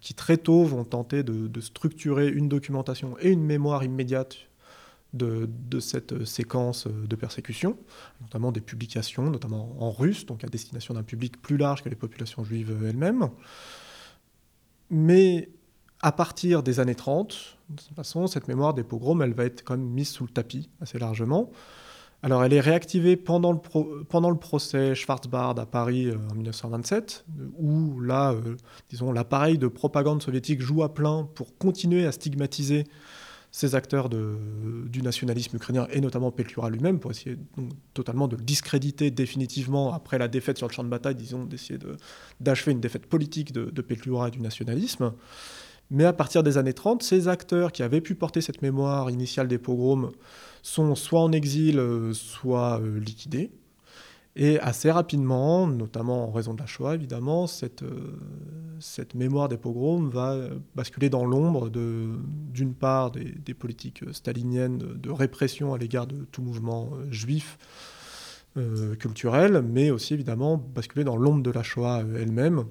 [0.00, 4.38] qui très tôt vont tenter de, structurer une documentation et une mémoire immédiate
[5.12, 7.76] de, cette séquence de persécution,
[8.20, 11.96] notamment des publications, notamment en russe, donc à destination d'un public plus large que les
[11.96, 13.28] populations juives elles-mêmes.
[14.90, 15.50] Mais
[16.00, 19.64] à partir des années 30, de toute façon, cette mémoire des pogroms, elle va être
[19.64, 21.50] quand même mise sous le tapis assez largement.
[22.24, 27.24] Alors, elle est réactivée pendant le, pendant le procès Schwarzbard à Paris euh, en 1927,
[27.58, 28.56] où là, euh,
[28.90, 32.84] disons, l'appareil de propagande soviétique joue à plein pour continuer à stigmatiser
[33.54, 37.36] ces acteurs du nationalisme ukrainien, et notamment Petlura lui-même, pour essayer
[37.92, 41.78] totalement de le discréditer définitivement après la défaite sur le champ de bataille, disons, d'essayer
[42.40, 45.12] d'achever une défaite politique de, de et du nationalisme.
[45.90, 49.48] Mais à partir des années 30, ces acteurs qui avaient pu porter cette mémoire initiale
[49.48, 50.12] des pogroms
[50.62, 53.50] sont soit en exil, euh, soit euh, liquidés.
[54.34, 60.08] Et assez rapidement, notamment en raison de la Shoah évidemment, cette, euh, mémoire des pogroms
[60.08, 60.36] va
[60.74, 66.90] basculer dans l'ombre d'une part des, politiques staliniennes de, répression à l'égard de tout mouvement
[67.10, 67.58] juif
[68.98, 72.64] culturel, mais aussi évidemment basculer dans l'ombre de la Shoah elle-même,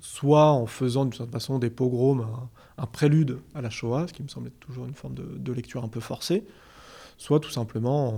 [0.00, 2.48] soit en faisant d'une certaine façon des pogroms
[2.78, 5.84] un, prélude à la Shoah, ce qui me semble être toujours une forme de, lecture
[5.84, 6.44] un peu forcée,
[7.16, 8.08] soit tout simplement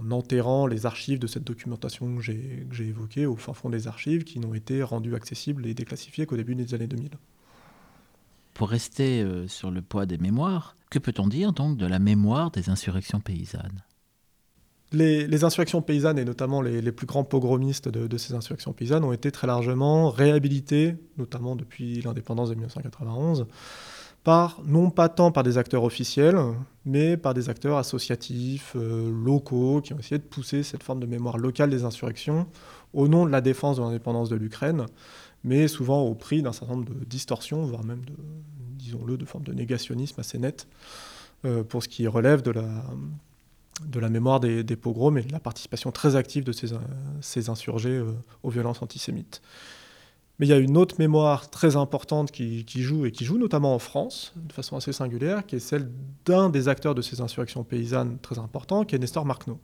[0.00, 4.24] en, enterrant les archives de cette documentation que j'ai évoquée au fin fond des archives,
[4.24, 7.10] qui n'ont été rendues accessibles et déclassifiées qu'au début des années 2000.
[8.52, 12.50] Pour rester euh, sur le poids des mémoires, que peut-on dire donc de la mémoire
[12.50, 13.82] des insurrections paysannes?
[14.92, 19.32] Les, insurrections paysannes, et notamment les, plus grands pogromistes de, ces insurrections paysannes, ont été
[19.32, 23.46] très largement réhabilités, notamment depuis l'indépendance de 1991,
[24.24, 26.38] par, non pas tant par des acteurs officiels,
[26.86, 31.06] mais par des acteurs associatifs, euh, locaux, qui ont essayé de pousser cette forme de
[31.06, 32.46] mémoire locale des insurrections
[32.94, 34.86] au nom de la défense de l'indépendance de l'Ukraine,
[35.44, 38.14] mais souvent au prix d'un certain nombre de distorsions, voire même de,
[38.78, 40.66] disons-le, de formes de négationnisme assez nettes,
[41.44, 46.16] euh, pour ce qui relève de la, mémoire des, pogroms et de la participation très
[46.16, 46.68] active de ces,
[47.20, 48.12] ces insurgés euh,
[48.42, 49.42] aux violences antisémites.
[50.38, 53.74] Mais il y a une autre mémoire très importante qui, joue, et qui joue notamment
[53.74, 55.88] en France, de façon assez singulière, qui est celle
[56.24, 59.60] d'un des acteurs de ces insurrections paysannes très importants, qui est Nestor Makhno.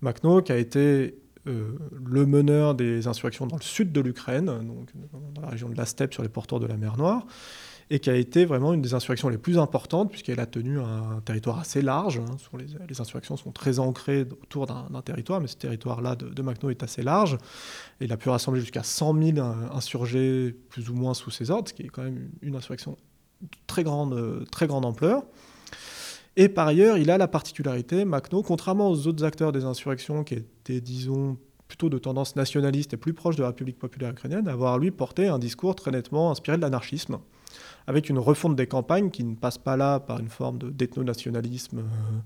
[0.00, 1.18] Makhno, qui a été
[1.48, 4.90] euh, le meneur des insurrections dans le sud de l'Ukraine, donc
[5.34, 7.26] dans la région de la steppe sur les porteurs de la mer Noire,
[7.92, 11.20] et qui a été vraiment une des insurrections les plus importantes, puisqu'elle a tenu un
[11.24, 12.18] territoire assez large.
[12.18, 12.36] Hein,
[12.88, 17.02] les, insurrections sont très ancrées autour d'un territoire, mais ce territoire-là de, de est assez
[17.02, 17.36] large.
[18.00, 21.68] Et il a pu rassembler jusqu'à 100 000 insurgés, plus ou moins sous ses ordres,
[21.68, 22.96] ce qui est quand même une insurrection
[23.42, 25.24] de très grande, très grande ampleur.
[26.36, 30.34] Et par ailleurs, il a la particularité, Makhno, contrairement aux autres acteurs des insurrections qui
[30.34, 34.78] étaient, disons, plutôt de tendance nationaliste et plus proche de la République populaire ukrainienne, d'avoir
[34.78, 37.18] lui porté un discours très nettement inspiré de l'anarchisme
[37.86, 42.18] avec une refonte des campagnes qui ne passe pas là par une forme d'ethno-nationalisme euh,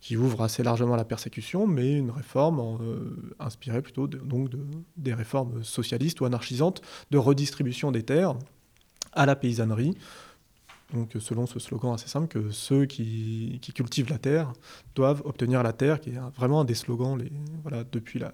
[0.00, 4.64] qui ouvre assez largement la persécution, mais une réforme euh, inspirée plutôt donc de,
[4.96, 8.34] des réformes socialistes ou anarchisantes de redistribution des terres
[9.12, 9.96] à la paysannerie.
[10.94, 14.52] Donc selon ce slogan assez simple, que ceux qui, cultivent la terre
[14.94, 17.16] doivent obtenir la terre, qui est vraiment un des slogans
[17.92, 18.32] depuis la,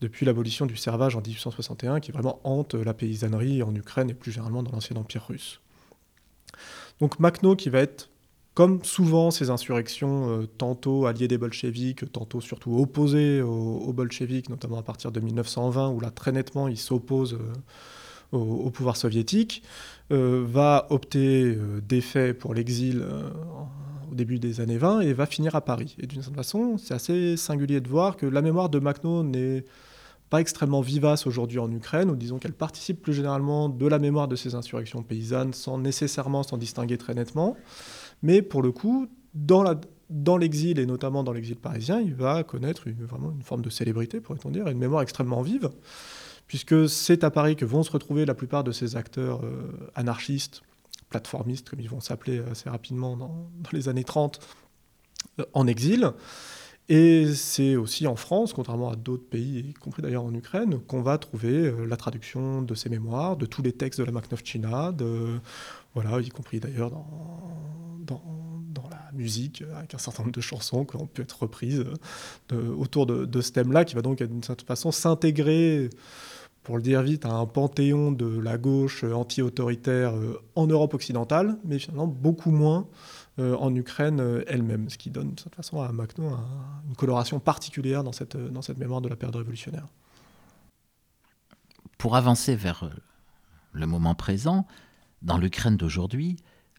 [0.00, 4.32] depuis l'abolition du servage en 1861, qui vraiment hante la paysannerie en Ukraine et plus
[4.32, 5.60] généralement dans l'ancien empire russe.
[7.00, 8.10] Donc Makhno, qui va être,
[8.54, 14.78] comme souvent ces insurrections, euh, tantôt alliées des bolcheviks, tantôt surtout opposées aux, bolcheviks, notamment
[14.78, 19.62] à partir de 1920, où là très nettement il s'oppose euh, au, pouvoir soviétique,
[20.12, 23.04] euh, va opter d'effet pour l'exil
[24.10, 25.96] au début des années 20 et va finir à Paris.
[25.98, 29.64] Et d'une certaine façon, c'est assez singulier de voir que la mémoire de Makhno n'est
[30.30, 34.28] pas extrêmement vivace aujourd'hui en Ukraine, ou disons qu'elle participe plus généralement de la mémoire
[34.28, 37.56] de ces insurrections paysannes sans nécessairement s'en distinguer très nettement.
[38.22, 42.42] Mais pour le coup, dans la, dans l'exil, et notamment dans l'exil parisien, il va
[42.42, 45.70] connaître vraiment une forme de célébrité, pourrait-on dire, une mémoire extrêmement vive,
[46.46, 50.62] puisque c'est à Paris que vont se retrouver la plupart de ces acteurs euh, anarchistes,
[51.08, 54.40] plateformistes, comme ils vont s'appeler assez rapidement dans, dans les années 30,
[55.40, 56.12] euh, en exil.
[56.88, 61.02] Et c'est aussi en France, contrairement à d'autres pays, y compris d'ailleurs en Ukraine, qu'on
[61.02, 64.94] va trouver euh, la traduction de ces mémoires, de tous les textes de la Makhnovchina,
[65.94, 67.06] voilà, y compris d'ailleurs dans,
[68.06, 68.22] dans,
[68.72, 71.84] dans, la musique, avec un certain nombre de chansons qui ont pu être reprises
[72.52, 75.90] euh, autour de, ce thème-là, qui va donc d'une certaine façon s'intégrer
[76.62, 81.58] pour le dire vite, à un panthéon de la gauche anti-autoritaire euh, en Europe occidentale,
[81.64, 82.86] mais finalement beaucoup moins
[83.38, 86.30] en Ukraine euh, elle-même, ce qui donne de toute façon à Makhno
[86.88, 89.86] une coloration particulière dans cette, dans cette mémoire de la période révolutionnaire.
[91.98, 92.90] Pour avancer vers
[93.72, 94.66] le moment présent,
[95.22, 96.36] dans l'Ukraine d'aujourd'hui,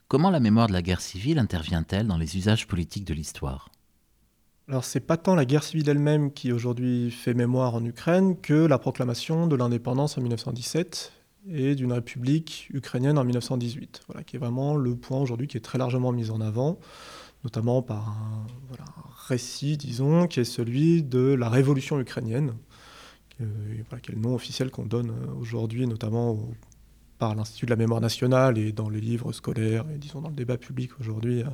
[0.08, 3.70] comment la mémoire de la guerre civile intervient-elle dans les usages politiques de l'histoire?
[4.68, 8.54] Alors c'est pas tant la guerre civile elle-même qui aujourd'hui fait mémoire en Ukraine que
[8.54, 11.12] la proclamation de l'indépendance en 1917
[11.48, 15.62] et d'une république ukrainienne en 1918, voilà, qui est vraiment le point aujourd'hui qui est
[15.62, 16.80] très largement mis en avant,
[17.44, 18.46] notamment par un,
[19.28, 22.56] récit, disons, qui est celui de la révolution ukrainienne,
[23.38, 26.50] qui est le nom officiel qu'on donne aujourd'hui, notamment
[27.20, 30.36] par l'Institut de la mémoire nationale et dans les livres scolaires et disons dans le
[30.36, 31.52] débat public aujourd'hui à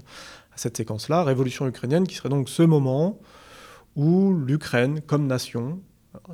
[0.56, 3.20] cette séquence-là, révolution ukrainienne qui serait donc ce moment
[3.96, 5.82] où l'Ukraine, comme nation,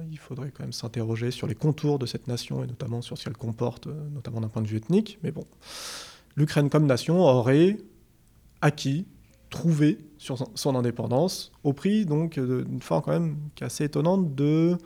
[0.10, 3.26] il faudrait quand même s'interroger sur les contours de cette nation et notamment sur ce
[3.26, 5.20] qu'elle comporte, euh, notamment d'un point de vue ethnique.
[5.24, 5.46] Mais bon,
[6.36, 7.78] l'Ukraine comme nation aurait
[8.62, 9.06] acquis,
[9.50, 14.78] trouvé sur son indépendance au prix donc d'une forme quand même assez étonnante de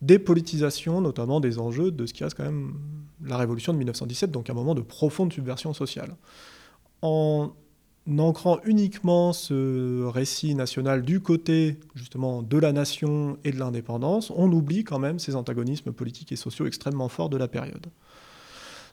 [0.00, 2.78] dépolitisation, notamment des enjeux de ce qui reste quand même
[3.22, 6.16] la révolution de 1917, donc un moment de profonde subversion sociale.
[7.02, 7.52] En
[8.18, 14.50] ancrant uniquement ce récit national du côté justement de la nation et de l'indépendance, on
[14.52, 17.86] oublie quand même ces antagonismes politiques et sociaux extrêmement forts de la période.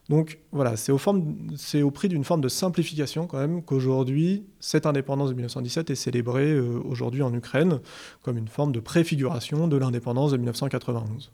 [0.09, 5.34] Donc voilà, c'est au, prix d'une forme de simplification quand même qu'aujourd'hui, cette indépendance de
[5.36, 7.80] 1917 est célébrée euh, aujourd'hui en Ukraine
[8.22, 11.32] comme une forme de préfiguration de l'indépendance de 1991.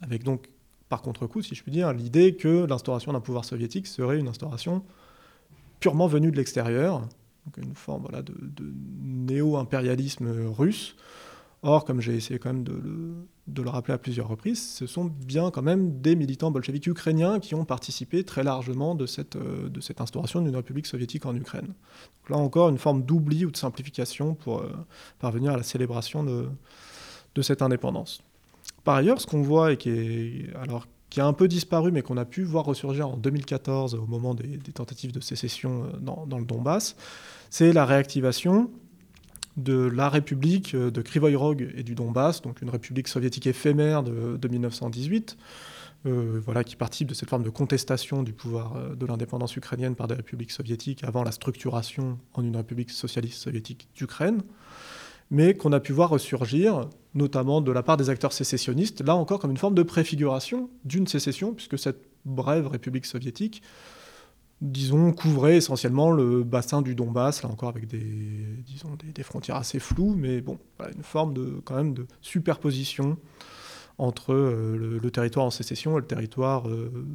[0.00, 0.48] Avec donc,
[0.88, 4.82] par contre-coup, si je puis dire, l'idée que l'instauration d'un pouvoir soviétique serait une instauration
[5.80, 7.08] purement venu de l'extérieur,
[7.56, 8.34] une forme voilà, de,
[9.02, 10.96] néo-impérialisme russe.
[11.62, 15.50] Or, comme j'ai essayé quand même de le, rappeler à plusieurs reprises, ce sont bien
[15.50, 19.38] quand même des militants bolcheviques ukrainiens qui ont participé très largement de cette,
[19.80, 21.74] cette instauration d'une république soviétique en Ukraine.
[22.28, 24.64] Là encore, une forme d'oubli ou de simplification pour
[25.18, 26.48] parvenir à la célébration de,
[27.34, 28.22] de cette indépendance.
[28.84, 32.02] Par ailleurs, ce qu'on voit et qui, est, alors, qui a un peu disparu, mais
[32.02, 36.38] qu'on a pu voir ressurgir en 2014 au moment des, tentatives de sécession euh, dans,
[36.38, 36.96] le Donbass,
[37.50, 38.70] c'est la réactivation
[39.56, 44.02] de la République euh, de Krivoy Rog et du Donbass, donc une république soviétique éphémère
[44.02, 45.36] de, 1918,
[46.06, 50.08] euh, voilà, qui participe de cette forme de contestation du pouvoir de l'indépendance ukrainienne par
[50.08, 54.42] des républiques soviétiques avant la structuration en une république socialiste soviétique d'Ukraine
[55.30, 59.40] mais qu'on a pu voir ressurgir, notamment de la part des acteurs sécessionnistes, là encore
[59.40, 63.62] comme une forme de préfiguration d'une sécession, puisque cette brève République soviétique,
[64.60, 68.02] disons, couvrait essentiellement le bassin du Donbass, là encore avec des,
[68.64, 70.58] disons, des, frontières assez floues, mais bon,
[70.94, 73.18] une forme de, quand même de superposition
[73.98, 77.06] entre euh, le, territoire en sécession et le territoire euh,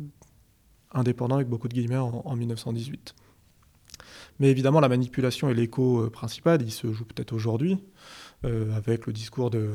[0.92, 3.16] indépendant, avec beaucoup de guillemets, en 1918.
[4.42, 7.78] Mais évidemment, la manipulation et l'écho euh, principal, il se joue peut-être aujourd'hui,
[8.44, 9.70] euh, avec le discours de,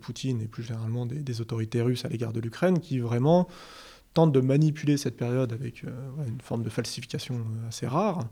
[0.00, 3.48] Poutine et plus généralement des, autorités russes à l'égard de l'Ukraine, qui vraiment
[4.14, 5.90] tentent de manipuler cette période avec euh,
[6.28, 8.28] une forme de falsification assez rare,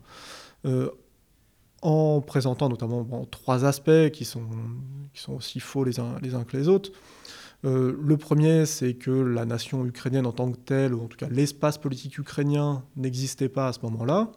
[1.81, 4.47] en présentant notamment trois aspects qui sont,
[5.13, 6.91] qui sont aussi faux les uns que les autres.
[7.63, 11.27] le premier, c'est que la nation ukrainienne en tant que telle, ou en tout cas
[11.29, 14.31] l'espace politique ukrainien, n'existait pas à ce moment-là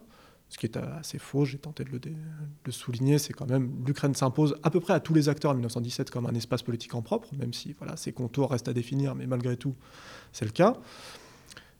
[0.48, 4.56] ce qui est assez faux, j'ai tenté de le, souligner, c'est quand même l'Ukraine s'impose
[4.62, 7.28] à peu près à tous les acteurs en 1917 comme un espace politique en propre,
[7.36, 9.74] même si voilà, ses contours restent à définir, mais malgré tout,
[10.32, 10.76] c'est le cas.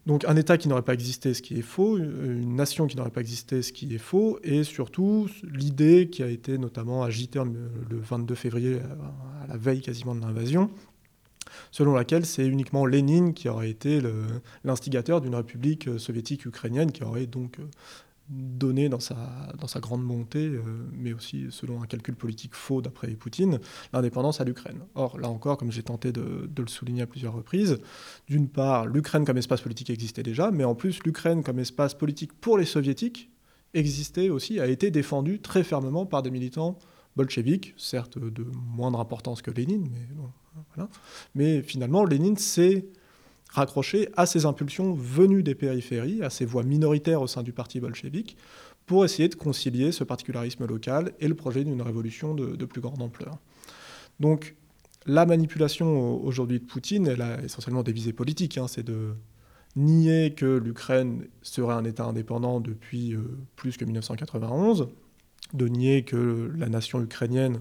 [0.07, 3.11] Donc un État qui n'aurait pas existé, ce qui est faux, une nation qui n'aurait
[3.11, 7.43] pas existé, ce qui est faux, et surtout l'idée qui a été notamment agitée
[7.91, 8.81] le 22 février,
[9.43, 10.71] à la veille quasiment de l'invasion,
[11.71, 14.01] selon laquelle c'est uniquement Lénine qui aurait été
[14.65, 17.59] l'instigateur d'une république soviétique ukrainienne, qui aurait donc
[18.29, 19.17] donné dans sa,
[19.59, 20.63] dans sa grande montée, euh,
[20.93, 23.59] mais aussi selon un calcul politique faux d'après Poutine,
[23.93, 24.81] l'indépendance à l'Ukraine.
[24.95, 27.79] Or, là encore, comme j'ai tenté de, le souligner à plusieurs reprises,
[28.29, 32.33] d'une part, l'Ukraine comme espace politique existait déjà, mais en plus, l'Ukraine comme espace politique
[32.35, 33.31] pour les soviétiques
[33.75, 36.79] existait aussi, a été défendue très fermement par des militants
[37.17, 40.07] bolcheviques, certes de moindre importance que Lénine, mais,
[40.75, 40.89] voilà.
[41.35, 42.87] mais finalement, Lénine, c'est
[43.49, 47.81] raccroché à ces impulsions venues des périphéries, à ces voix minoritaires au sein du parti
[47.81, 48.37] bolchevique,
[48.87, 53.03] pour essayer de concilier ce particularisme local et le projet d'une révolution de, plus grande
[53.03, 53.39] ampleur.
[54.19, 54.55] Donc
[55.07, 59.15] la manipulation aujourd'hui de Poutine, elle a essentiellement des visées politiques, hein, c'est de
[59.77, 64.89] nier que l'Ukraine serait un État indépendant depuis euh, plus que 1991,
[65.53, 67.61] de nier que la nation ukrainienne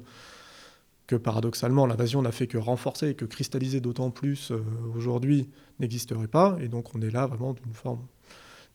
[1.07, 4.61] que paradoxalement l'invasion n'a fait que renforcer et que cristalliser d'autant plus euh,
[4.95, 5.49] aujourd'hui
[5.79, 6.57] n'existerait pas.
[6.59, 8.05] Et donc on est là vraiment d'une forme,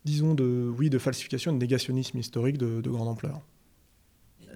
[0.04, 3.42] disons, de, oui, de falsification, de négationnisme historique de, de grande ampleur.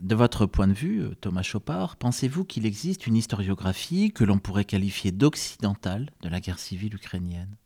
[0.01, 4.39] De votre point de vue, euh, Thomas Chopard, pensez-vous qu'il existe une historiographie que l'on
[4.39, 7.57] pourrait qualifier d'occidentale de la guerre civile ukrainienne?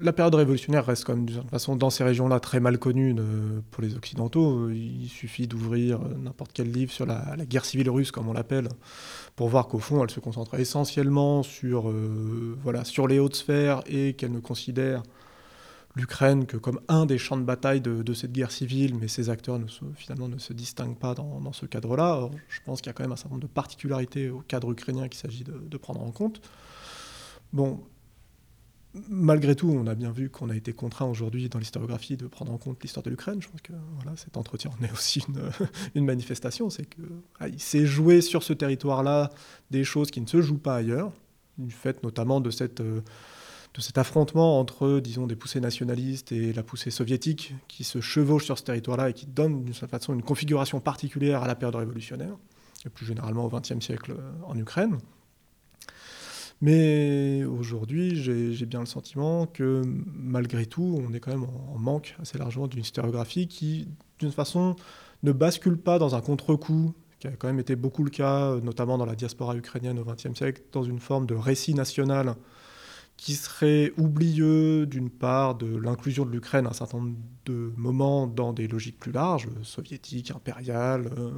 [0.00, 3.14] La période révolutionnaire reste quand même d'une façon dans ces régions-là très mal connue
[3.70, 4.68] pour les Occidentaux.
[4.70, 8.68] Il suffit d'ouvrir n'importe quel livre sur la, guerre civile russe, comme on l'appelle,
[9.36, 13.82] pour voir qu'au fond, elle se concentre essentiellement sur, euh, voilà, sur les hautes sphères
[13.86, 15.02] et qu'elle ne considère
[15.94, 19.60] l'Ukraine que comme un des champs de bataille de, cette guerre civile, mais ces acteurs
[19.60, 22.28] ne finalement ne se distinguent pas dans, ce cadre-là.
[22.48, 25.06] Je pense qu'il y a quand même un certain nombre de particularités au cadre ukrainien
[25.06, 26.40] qu'il s'agit de, de prendre en compte.
[27.52, 27.80] Bon,
[29.08, 32.52] malgré tout, on a bien vu qu'on a été contraint aujourd'hui dans l'historiographie de prendre
[32.52, 33.42] en compte l'histoire de l'Ukraine.
[33.42, 35.24] Je pense que voilà, cet entretien en est aussi
[35.94, 36.70] une, manifestation.
[36.70, 37.04] C'est qu'il
[37.40, 37.48] ah,
[37.84, 39.30] joué sur ce territoire-là
[39.70, 41.12] des choses qui ne se jouent pas ailleurs,
[41.58, 43.00] du fait notamment de, cette, euh,
[43.74, 48.44] de cet affrontement entre, disons, des poussées nationalistes et la poussée soviétique qui se chevauchent
[48.44, 51.76] sur ce territoire-là et qui donne d'une certaine façon une configuration particulière à la période
[51.76, 52.36] révolutionnaire,
[52.86, 54.98] et plus généralement au XXe siècle euh, en Ukraine.
[56.60, 59.82] Mais aujourd'hui, j'ai bien le sentiment que
[60.14, 63.88] malgré tout, on est quand même en, manque assez largement d'une historiographie qui,
[64.18, 64.76] d'une façon,
[65.22, 68.98] ne bascule pas dans un contre-coup, qui a quand même été beaucoup le cas, notamment
[68.98, 72.34] dans la diaspora ukrainienne au XXe siècle, dans une forme de récit national
[73.16, 78.26] qui serait oublieux d'une part de l'inclusion de l'Ukraine à un certain nombre de moments
[78.26, 81.30] dans des logiques plus larges, soviétiques, impériales, euh,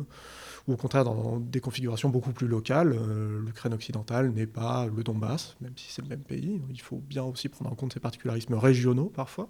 [0.67, 2.93] ou au contraire dans des configurations beaucoup plus locales.
[2.93, 6.61] Euh, L'Ukraine occidentale n'est pas le Donbass, même si c'est le même pays.
[6.71, 9.49] Il faut bien aussi prendre en compte ces particularismes régionaux parfois.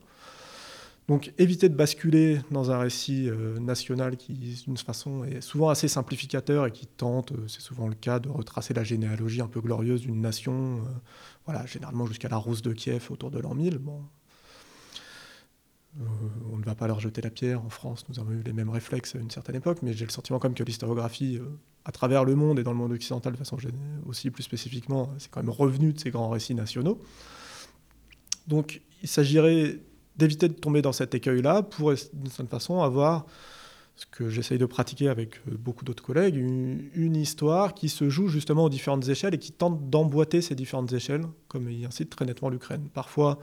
[1.08, 4.32] Donc éviter de basculer dans un récit euh, national qui,
[4.66, 8.28] d'une façon, est souvent assez simplificateur et qui tente, euh, c'est souvent le cas, de
[8.28, 10.80] retracer la généalogie un peu glorieuse d'une nation,
[11.44, 13.78] voilà, généralement jusqu'à la Rousse de Kiev autour de l'an 1000.
[13.78, 14.02] Bon.
[16.52, 17.64] On ne va pas leur jeter la pierre.
[17.64, 20.10] En France, nous avons eu les mêmes réflexes à une certaine époque, mais j'ai le
[20.10, 21.40] sentiment quand même que l'historiographie,
[21.84, 23.56] à travers le monde et dans le monde occidental de façon
[24.06, 27.00] aussi plus spécifiquement, c'est quand même revenu de ces grands récits nationaux.
[28.46, 29.80] Donc il s'agirait
[30.16, 33.26] d'éviter de tomber dans cet écueil-là pour, d'une certaine façon, avoir
[33.96, 38.28] ce que j'essaye de pratiquer avec euh, beaucoup d'autres collègues, une, histoire qui se joue
[38.28, 42.26] justement aux différentes échelles et qui tente d'emboîter ces différentes échelles, comme il incite très
[42.26, 42.88] nettement l'Ukraine.
[42.92, 43.38] Parfois,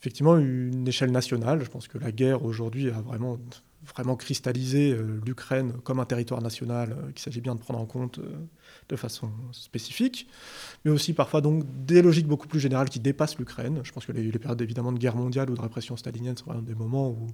[0.00, 1.62] effectivement, une échelle nationale.
[1.62, 3.38] Je pense que la guerre aujourd'hui a vraiment
[3.94, 7.86] vraiment cristalliser euh, l'Ukraine comme un territoire national euh, qu'il s'agit bien de prendre en
[7.86, 8.36] compte euh,
[8.88, 10.28] de façon spécifique,
[10.84, 13.80] mais aussi parfois donc des logiques beaucoup plus générales qui dépassent l'Ukraine.
[13.82, 16.62] Je pense que les, périodes évidemment de guerre mondiale ou de répression stalinienne sont vraiment
[16.62, 17.28] des moments où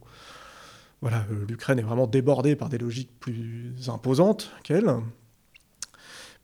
[1.03, 4.91] voilà, l'Ukraine est vraiment débordée par des logiques plus imposantes qu'elle.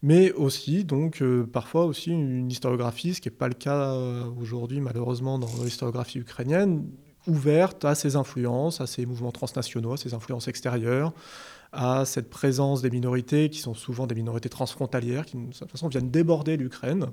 [0.03, 1.23] Mais aussi, donc,
[1.53, 3.95] parfois aussi une historiographie, ce qui n'est pas le cas
[4.37, 6.89] aujourd'hui malheureusement dans l'historiographie ukrainienne,
[7.27, 11.13] ouverte à ces influences, à ces mouvements transnationaux, à ces influences extérieures,
[11.73, 15.89] à cette présence des minorités qui sont souvent des minorités transfrontalières, qui de toute façon
[15.89, 17.07] viennent déborder l'Ukraine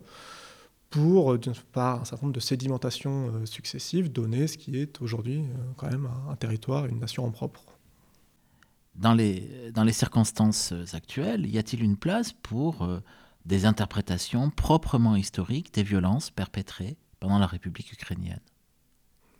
[0.90, 1.40] pour, euh,
[1.72, 5.90] par un certain nombre de sédimentations euh, successives, donner ce qui est aujourd'hui euh, quand
[5.90, 7.62] même un, territoire, une nation en propre.
[9.00, 12.88] Dans les, dans les circonstances actuelles, y a-t-il une place pour
[13.46, 18.42] des interprétations proprement historiques des violences perpétrées pendant la République ukrainienne?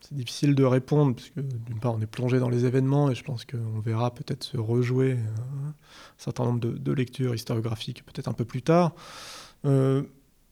[0.02, 3.24] C'est difficile de répondre, puisque d'une part, on est plongé dans les événements et je
[3.24, 5.74] pense qu'on verra peut-être se rejouer euh, un
[6.18, 8.96] certain nombre de, lectures historiographiques peut-être un peu plus tard.
[9.66, 10.04] Euh,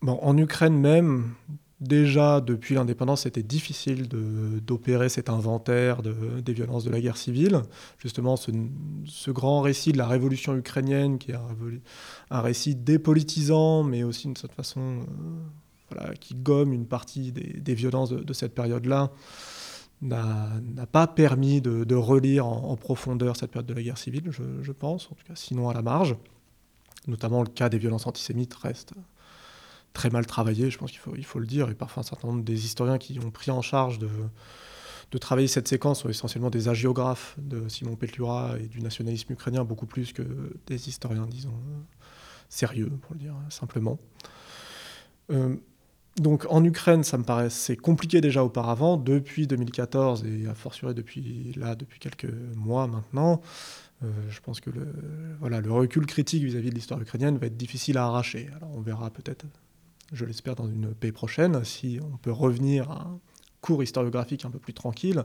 [0.06, 1.34] en Ukraine même,
[1.80, 7.62] déjà depuis l'indépendance, c'était difficile d'opérer cet inventaire de, des violences de la guerre civile.
[8.00, 11.38] Justement, ce, grand récit de la révolution ukrainienne, qui est
[12.30, 15.06] un, récit dépolitisant, mais aussi d'une certaine façon.
[16.02, 19.10] Euh, qui gomme une partie des, violences de, cette période-là,
[20.02, 25.06] n'a pas permis de, relire en, profondeur cette période de la guerre civile, je, pense,
[25.06, 26.18] en tout cas sinon à la marge.
[27.08, 28.94] Notamment le cas des violences antisémites reste
[29.98, 32.28] très mal travaillé, je pense qu'il faut, il faut le dire, et parfois un certain
[32.28, 34.10] nombre des historiens qui ont pris en charge de,
[35.12, 39.64] de travailler cette séquence sont essentiellement des agiographes de Simon Petlura et du nationalisme ukrainien,
[39.64, 40.22] beaucoup plus que
[40.68, 41.60] des historiens, disons,
[42.48, 43.98] sérieux, pour le dire simplement.
[45.32, 45.56] Euh,
[46.18, 51.54] donc en Ukraine, ça me paraissait compliqué déjà auparavant, depuis 2014 et a fortiori depuis
[51.56, 53.42] là, depuis quelques mois maintenant.
[54.04, 54.94] Euh, je pense que le,
[55.40, 58.48] voilà, le recul critique vis-à-vis de l'histoire ukrainienne va être difficile à arracher.
[58.56, 59.46] Alors on verra peut-être,
[60.14, 63.20] je l'espère, dans une paix prochaine, si on peut revenir à un
[63.62, 65.24] cours historiographique un peu plus tranquille.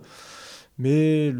[0.78, 1.32] Mais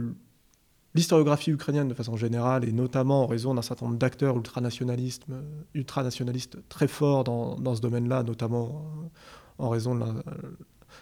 [0.95, 5.27] l'historiographie ukrainienne de façon générale, et notamment en raison d'un certain nombre d'acteurs ultranationalistes,
[6.69, 9.11] très forts dans, ce domaine-là, notamment
[9.59, 10.05] en raison de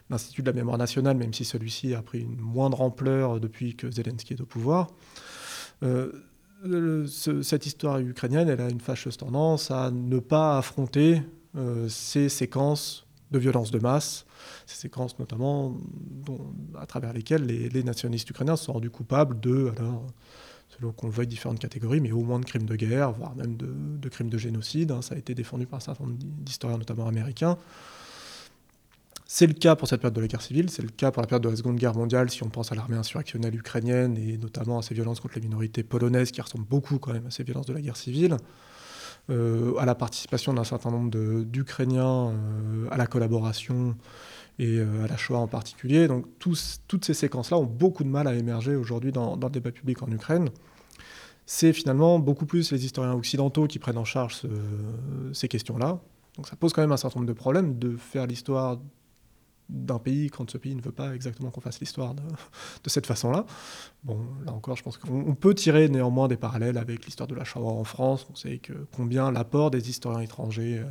[0.09, 3.91] l'Institut de la mémoire nationale, même si celui-ci a pris une moindre ampleur depuis que
[3.91, 4.89] Zelensky est au pouvoir.
[5.83, 6.13] Euh,
[7.43, 11.23] cette histoire ukrainienne, elle a une fâcheuse tendance à ne pas affronter
[11.89, 14.27] ces séquences de violence de masse,
[14.67, 15.77] ces séquences notamment
[16.79, 20.07] à travers lesquelles les, nationalistes ukrainiens se sont rendus coupables de, alors,
[20.69, 23.57] selon qu'on le voit, différentes catégories, mais au moins de crimes de guerre, voire même
[23.57, 24.91] de, crimes de génocide.
[24.91, 25.03] Hein.
[25.03, 27.57] ça a été défendu par un certain nombre d'historiens, notamment américains.
[29.27, 31.29] C'est le cas pour cette période de la guerre civile, c'est le cas pour la
[31.29, 34.81] période de la Seconde Guerre mondiale, si on pense à l'armée insurrectionnelle ukrainienne et notamment
[34.81, 37.67] à ces violences contre les minorités polonaises qui ressemblent beaucoup quand même à ces violences
[37.67, 38.37] de la guerre civile, euh,
[39.29, 41.11] à la participation d'un certain nombre
[41.45, 43.97] d'Ukrainiens euh, à la collaboration
[44.59, 46.09] et euh, à la Shoah en particulier.
[46.09, 50.03] Donc toutes ces séquences-là ont beaucoup de mal à émerger aujourd'hui dans, le débat public
[50.03, 50.51] en Ukraine.
[51.47, 54.43] C'est finalement beaucoup plus les historiens occidentaux qui prennent en charge
[55.33, 56.01] ces questions-là.
[56.37, 58.79] Donc ça pose quand même un certain nombre de problèmes de faire l'histoire
[59.71, 62.23] d'un pays quand ce pays ne veut pas exactement qu'on fasse l'histoire de,
[62.87, 63.47] cette façon-là.
[64.05, 67.45] Bon, là encore, je pense qu'on peut tirer néanmoins des parallèles avec l'histoire de la
[67.45, 68.27] Shoah en France.
[68.31, 68.61] On sait
[68.95, 70.91] combien l'apport des historiens étrangers euh,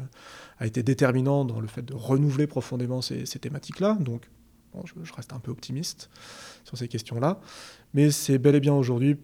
[0.60, 3.97] a été déterminant dans le fait de renouveler profondément ces, thématiques-là.
[3.99, 4.30] Donc,
[4.85, 6.10] je, je, reste un peu optimiste
[6.64, 7.39] sur ces questions-là.
[7.93, 9.18] Mais c'est bel et bien aujourd'hui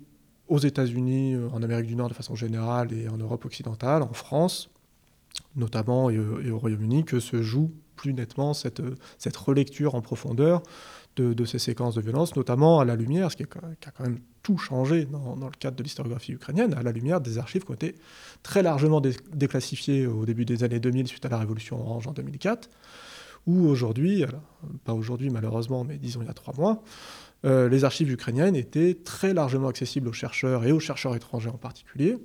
[0.48, 4.14] aux États-Unis, euh, en Amérique du Nord de façon générale et en Europe occidentale, en
[4.14, 4.70] France
[5.56, 8.82] notamment et, au Royaume-Uni que se joue plus nettement cette,
[9.38, 10.62] relecture en profondeur
[11.16, 14.58] de, ces séquences de violence, notamment à la lumière, ce qui, a quand même tout
[14.58, 17.96] changé dans, le cadre de l'historiographie ukrainienne, à la lumière des archives qui ont été
[18.44, 19.02] très largement
[19.34, 22.70] déclassifiées au début des années 2000 suite à la révolution orange en 2004,
[23.48, 24.26] où aujourd'hui,
[24.84, 26.84] pas aujourd'hui malheureusement, mais disons il y a trois mois,
[27.46, 31.58] euh, les archives ukrainiennes étaient très largement accessibles aux chercheurs et aux chercheurs étrangers en
[31.58, 32.18] particulier,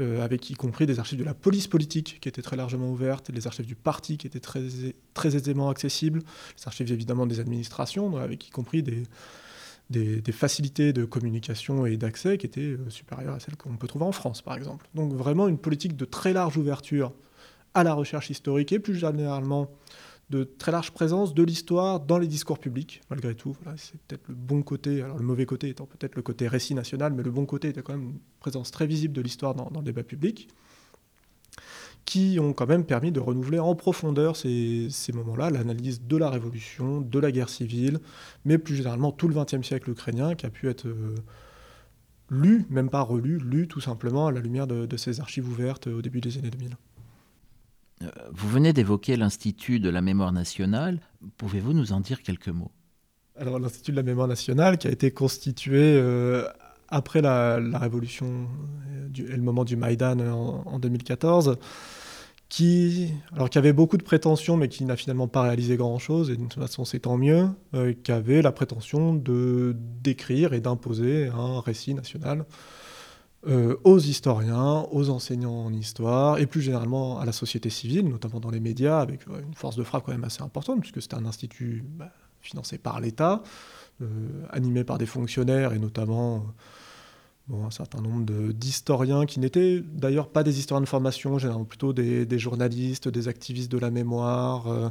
[0.00, 3.30] euh, avec y compris des archives de la police politique qui étaient très largement ouvertes,
[3.30, 8.48] les archives du parti qui étaient très, aisément accessibles, les archives évidemment des administrations, avec
[8.48, 9.02] y compris des,
[9.90, 14.04] des, facilités de communication et d'accès qui étaient euh, supérieures à celles qu'on peut trouver
[14.04, 14.86] en France, par exemple.
[14.94, 17.12] Donc vraiment une politique de très large ouverture
[17.74, 19.70] à la recherche historique et plus généralement
[20.30, 23.56] de très large présence de l'histoire dans les discours publics, malgré tout.
[23.76, 27.12] c'est peut-être le bon côté, alors le mauvais côté étant peut-être le côté récit national,
[27.12, 29.84] mais le bon côté était quand même une présence très visible de l'histoire dans, le
[29.84, 30.48] débat public
[32.06, 37.00] qui ont quand même permis de renouveler en profondeur ces, moments-là, l'analyse de la révolution,
[37.00, 38.00] de la guerre civile,
[38.44, 41.14] mais plus généralement tout le XXe siècle ukrainien qui a pu être euh,
[42.30, 46.02] lu, même pas relu, lu tout simplement à la lumière de, ces archives ouvertes au
[46.02, 46.76] début des années 2000.
[48.02, 51.00] Euh, vous venez d'évoquer l'Institut de la mémoire nationale.
[51.36, 52.70] Pouvez-vous nous en dire quelques mots?
[53.36, 56.46] Alors l'Institut de la mémoire nationale qui a été constitué euh,
[56.88, 58.48] après la, révolution
[59.16, 61.56] et le moment du Maïdan en, 2014,
[62.48, 66.36] qui, alors, qui avait beaucoup de prétentions, mais qui n'a finalement pas réalisé grand-chose, et
[66.36, 71.28] de toute façon c'est tant mieux, euh, qui avait la prétention de d'écrire et d'imposer
[71.28, 72.44] un récit national
[73.46, 78.40] euh, aux historiens, aux enseignants en histoire, et plus généralement à la société civile, notamment
[78.40, 81.24] dans les médias, avec une force de frappe quand même assez importante, puisque c'était un
[81.24, 82.10] institut bah,
[82.40, 83.42] financé par l'État,
[84.02, 84.06] euh,
[84.50, 86.44] animé par des fonctionnaires, et notamment
[87.52, 92.38] un certain nombre d'historiens qui n'étaient d'ailleurs pas des historiens de formation, généralement plutôt des,
[92.38, 94.90] journalistes, des activistes de la mémoire, euh,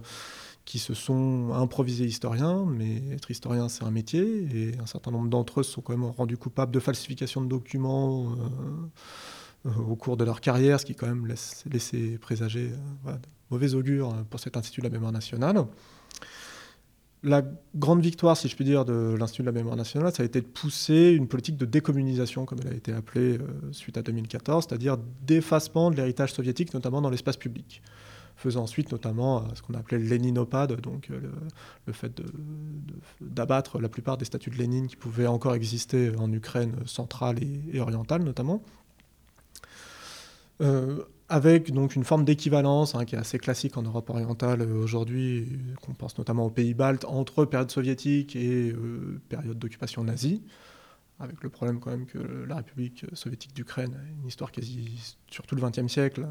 [0.70, 4.22] qui se sont improvisés historiens, mais être historien c'est un métier,
[4.54, 7.48] et un certain nombre d'entre eux se sont quand même rendus coupables de falsification de
[7.48, 8.34] documents
[9.66, 13.12] euh, euh, au cours de leur carrière, ce qui quand même laisse, laissait présager de
[13.50, 15.66] mauvais augure pour cet Institut de la mémoire nationale.
[17.24, 17.42] La
[17.76, 20.40] grande victoire, si je puis dire, de l'Institut de la mémoire nationale, ça a été
[20.40, 24.68] de pousser une politique de décommunisation, comme elle a été appelée euh, suite à 2014,
[24.70, 27.82] c'est-à-dire d'effacement de l'héritage soviétique, notamment dans l'espace public,
[28.40, 31.20] faisant ensuite notamment euh, ce qu'on appelait le léninopade, donc euh,
[31.86, 32.22] le, fait
[33.22, 37.38] d'abattre la plupart des statues de Lénine qui pouvaient encore exister en Ukraine centrale
[37.74, 38.62] et, orientale notamment
[41.30, 45.48] avec donc une forme d'équivalence hein, qui est assez classique en Europe orientale euh, aujourd'hui,
[45.82, 50.42] qu'on pense notamment aux pays baltes, entre période soviétique et euh, période d'occupation nazie,
[51.20, 52.18] avec le problème quand même que
[52.48, 56.28] la République soviétique d'Ukraine a une histoire quasi sur tout le XXe siècle.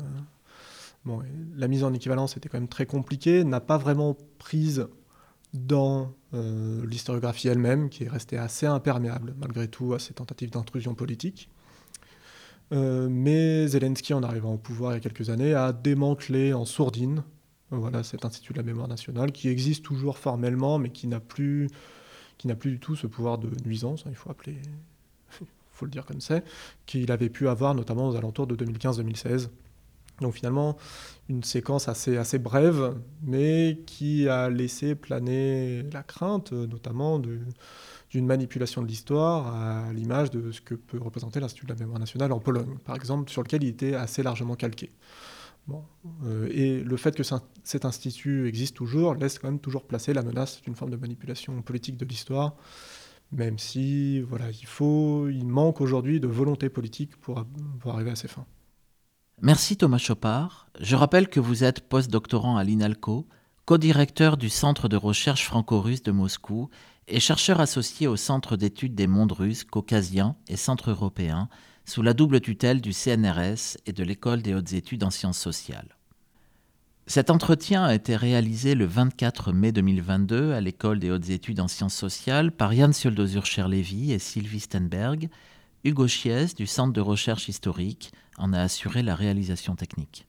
[1.56, 4.88] La mise en équivalence était quand même très compliquée, n'a pas vraiment prise
[5.54, 10.94] dans euh, l'historiographie elle-même, qui est restée assez imperméable malgré tout à ces tentatives d'intrusion
[10.94, 11.48] politique.
[12.72, 16.64] Euh, mais Zelensky, en arrivant au pouvoir il y a quelques années, a démantelé en
[16.66, 17.22] sourdine
[17.70, 21.68] voilà, cet institut de la mémoire nationale, qui existe toujours formellement, mais qui n'a plus,
[22.44, 24.30] du tout ce pouvoir de nuisance, hein, il faut
[25.72, 26.44] faut le dire comme c'est,
[26.86, 29.48] qu'il avait pu avoir notamment aux alentours de 2015-2016.
[30.20, 30.76] Donc finalement,
[31.28, 38.82] une séquence assez, assez brève, mais qui a laissé planer la crainte, notamment d'une manipulation
[38.82, 42.40] de l'histoire à l'image de ce que peut représenter l'Institut de la mémoire nationale en
[42.40, 44.90] Pologne, par exemple, sur lequel il était assez largement calqué.
[45.68, 45.84] Bon.
[46.24, 47.22] Euh, et le fait que
[47.62, 51.60] cet institut existe toujours laisse quand même toujours placer la menace d'une forme de manipulation
[51.60, 52.56] politique de l'histoire,
[53.32, 57.44] même si voilà, il, faut, il manque aujourd'hui de volonté politique pour,
[57.80, 58.46] pour arriver à ses fins.
[59.40, 60.66] Merci Thomas Chopard.
[60.80, 63.28] Je rappelle que vous êtes post-doctorant à l'INALCO,
[63.66, 66.70] co-directeur du Centre de recherche franco-russe de Moscou
[67.06, 71.48] et chercheur associé au Centre d'études des mondes russes, caucasiens et centre européen,
[71.84, 75.96] sous la double tutelle du CNRS et de l'École des hautes études en sciences sociales.
[77.06, 81.68] Cet entretien a été réalisé le 24 mai 2022 à l'École des hautes études en
[81.68, 85.28] sciences sociales par Yann Sioldozur-Cherlevy et Sylvie Stenberg.
[85.84, 90.27] Hugo Chies du Centre de recherche historique en a assuré la réalisation technique.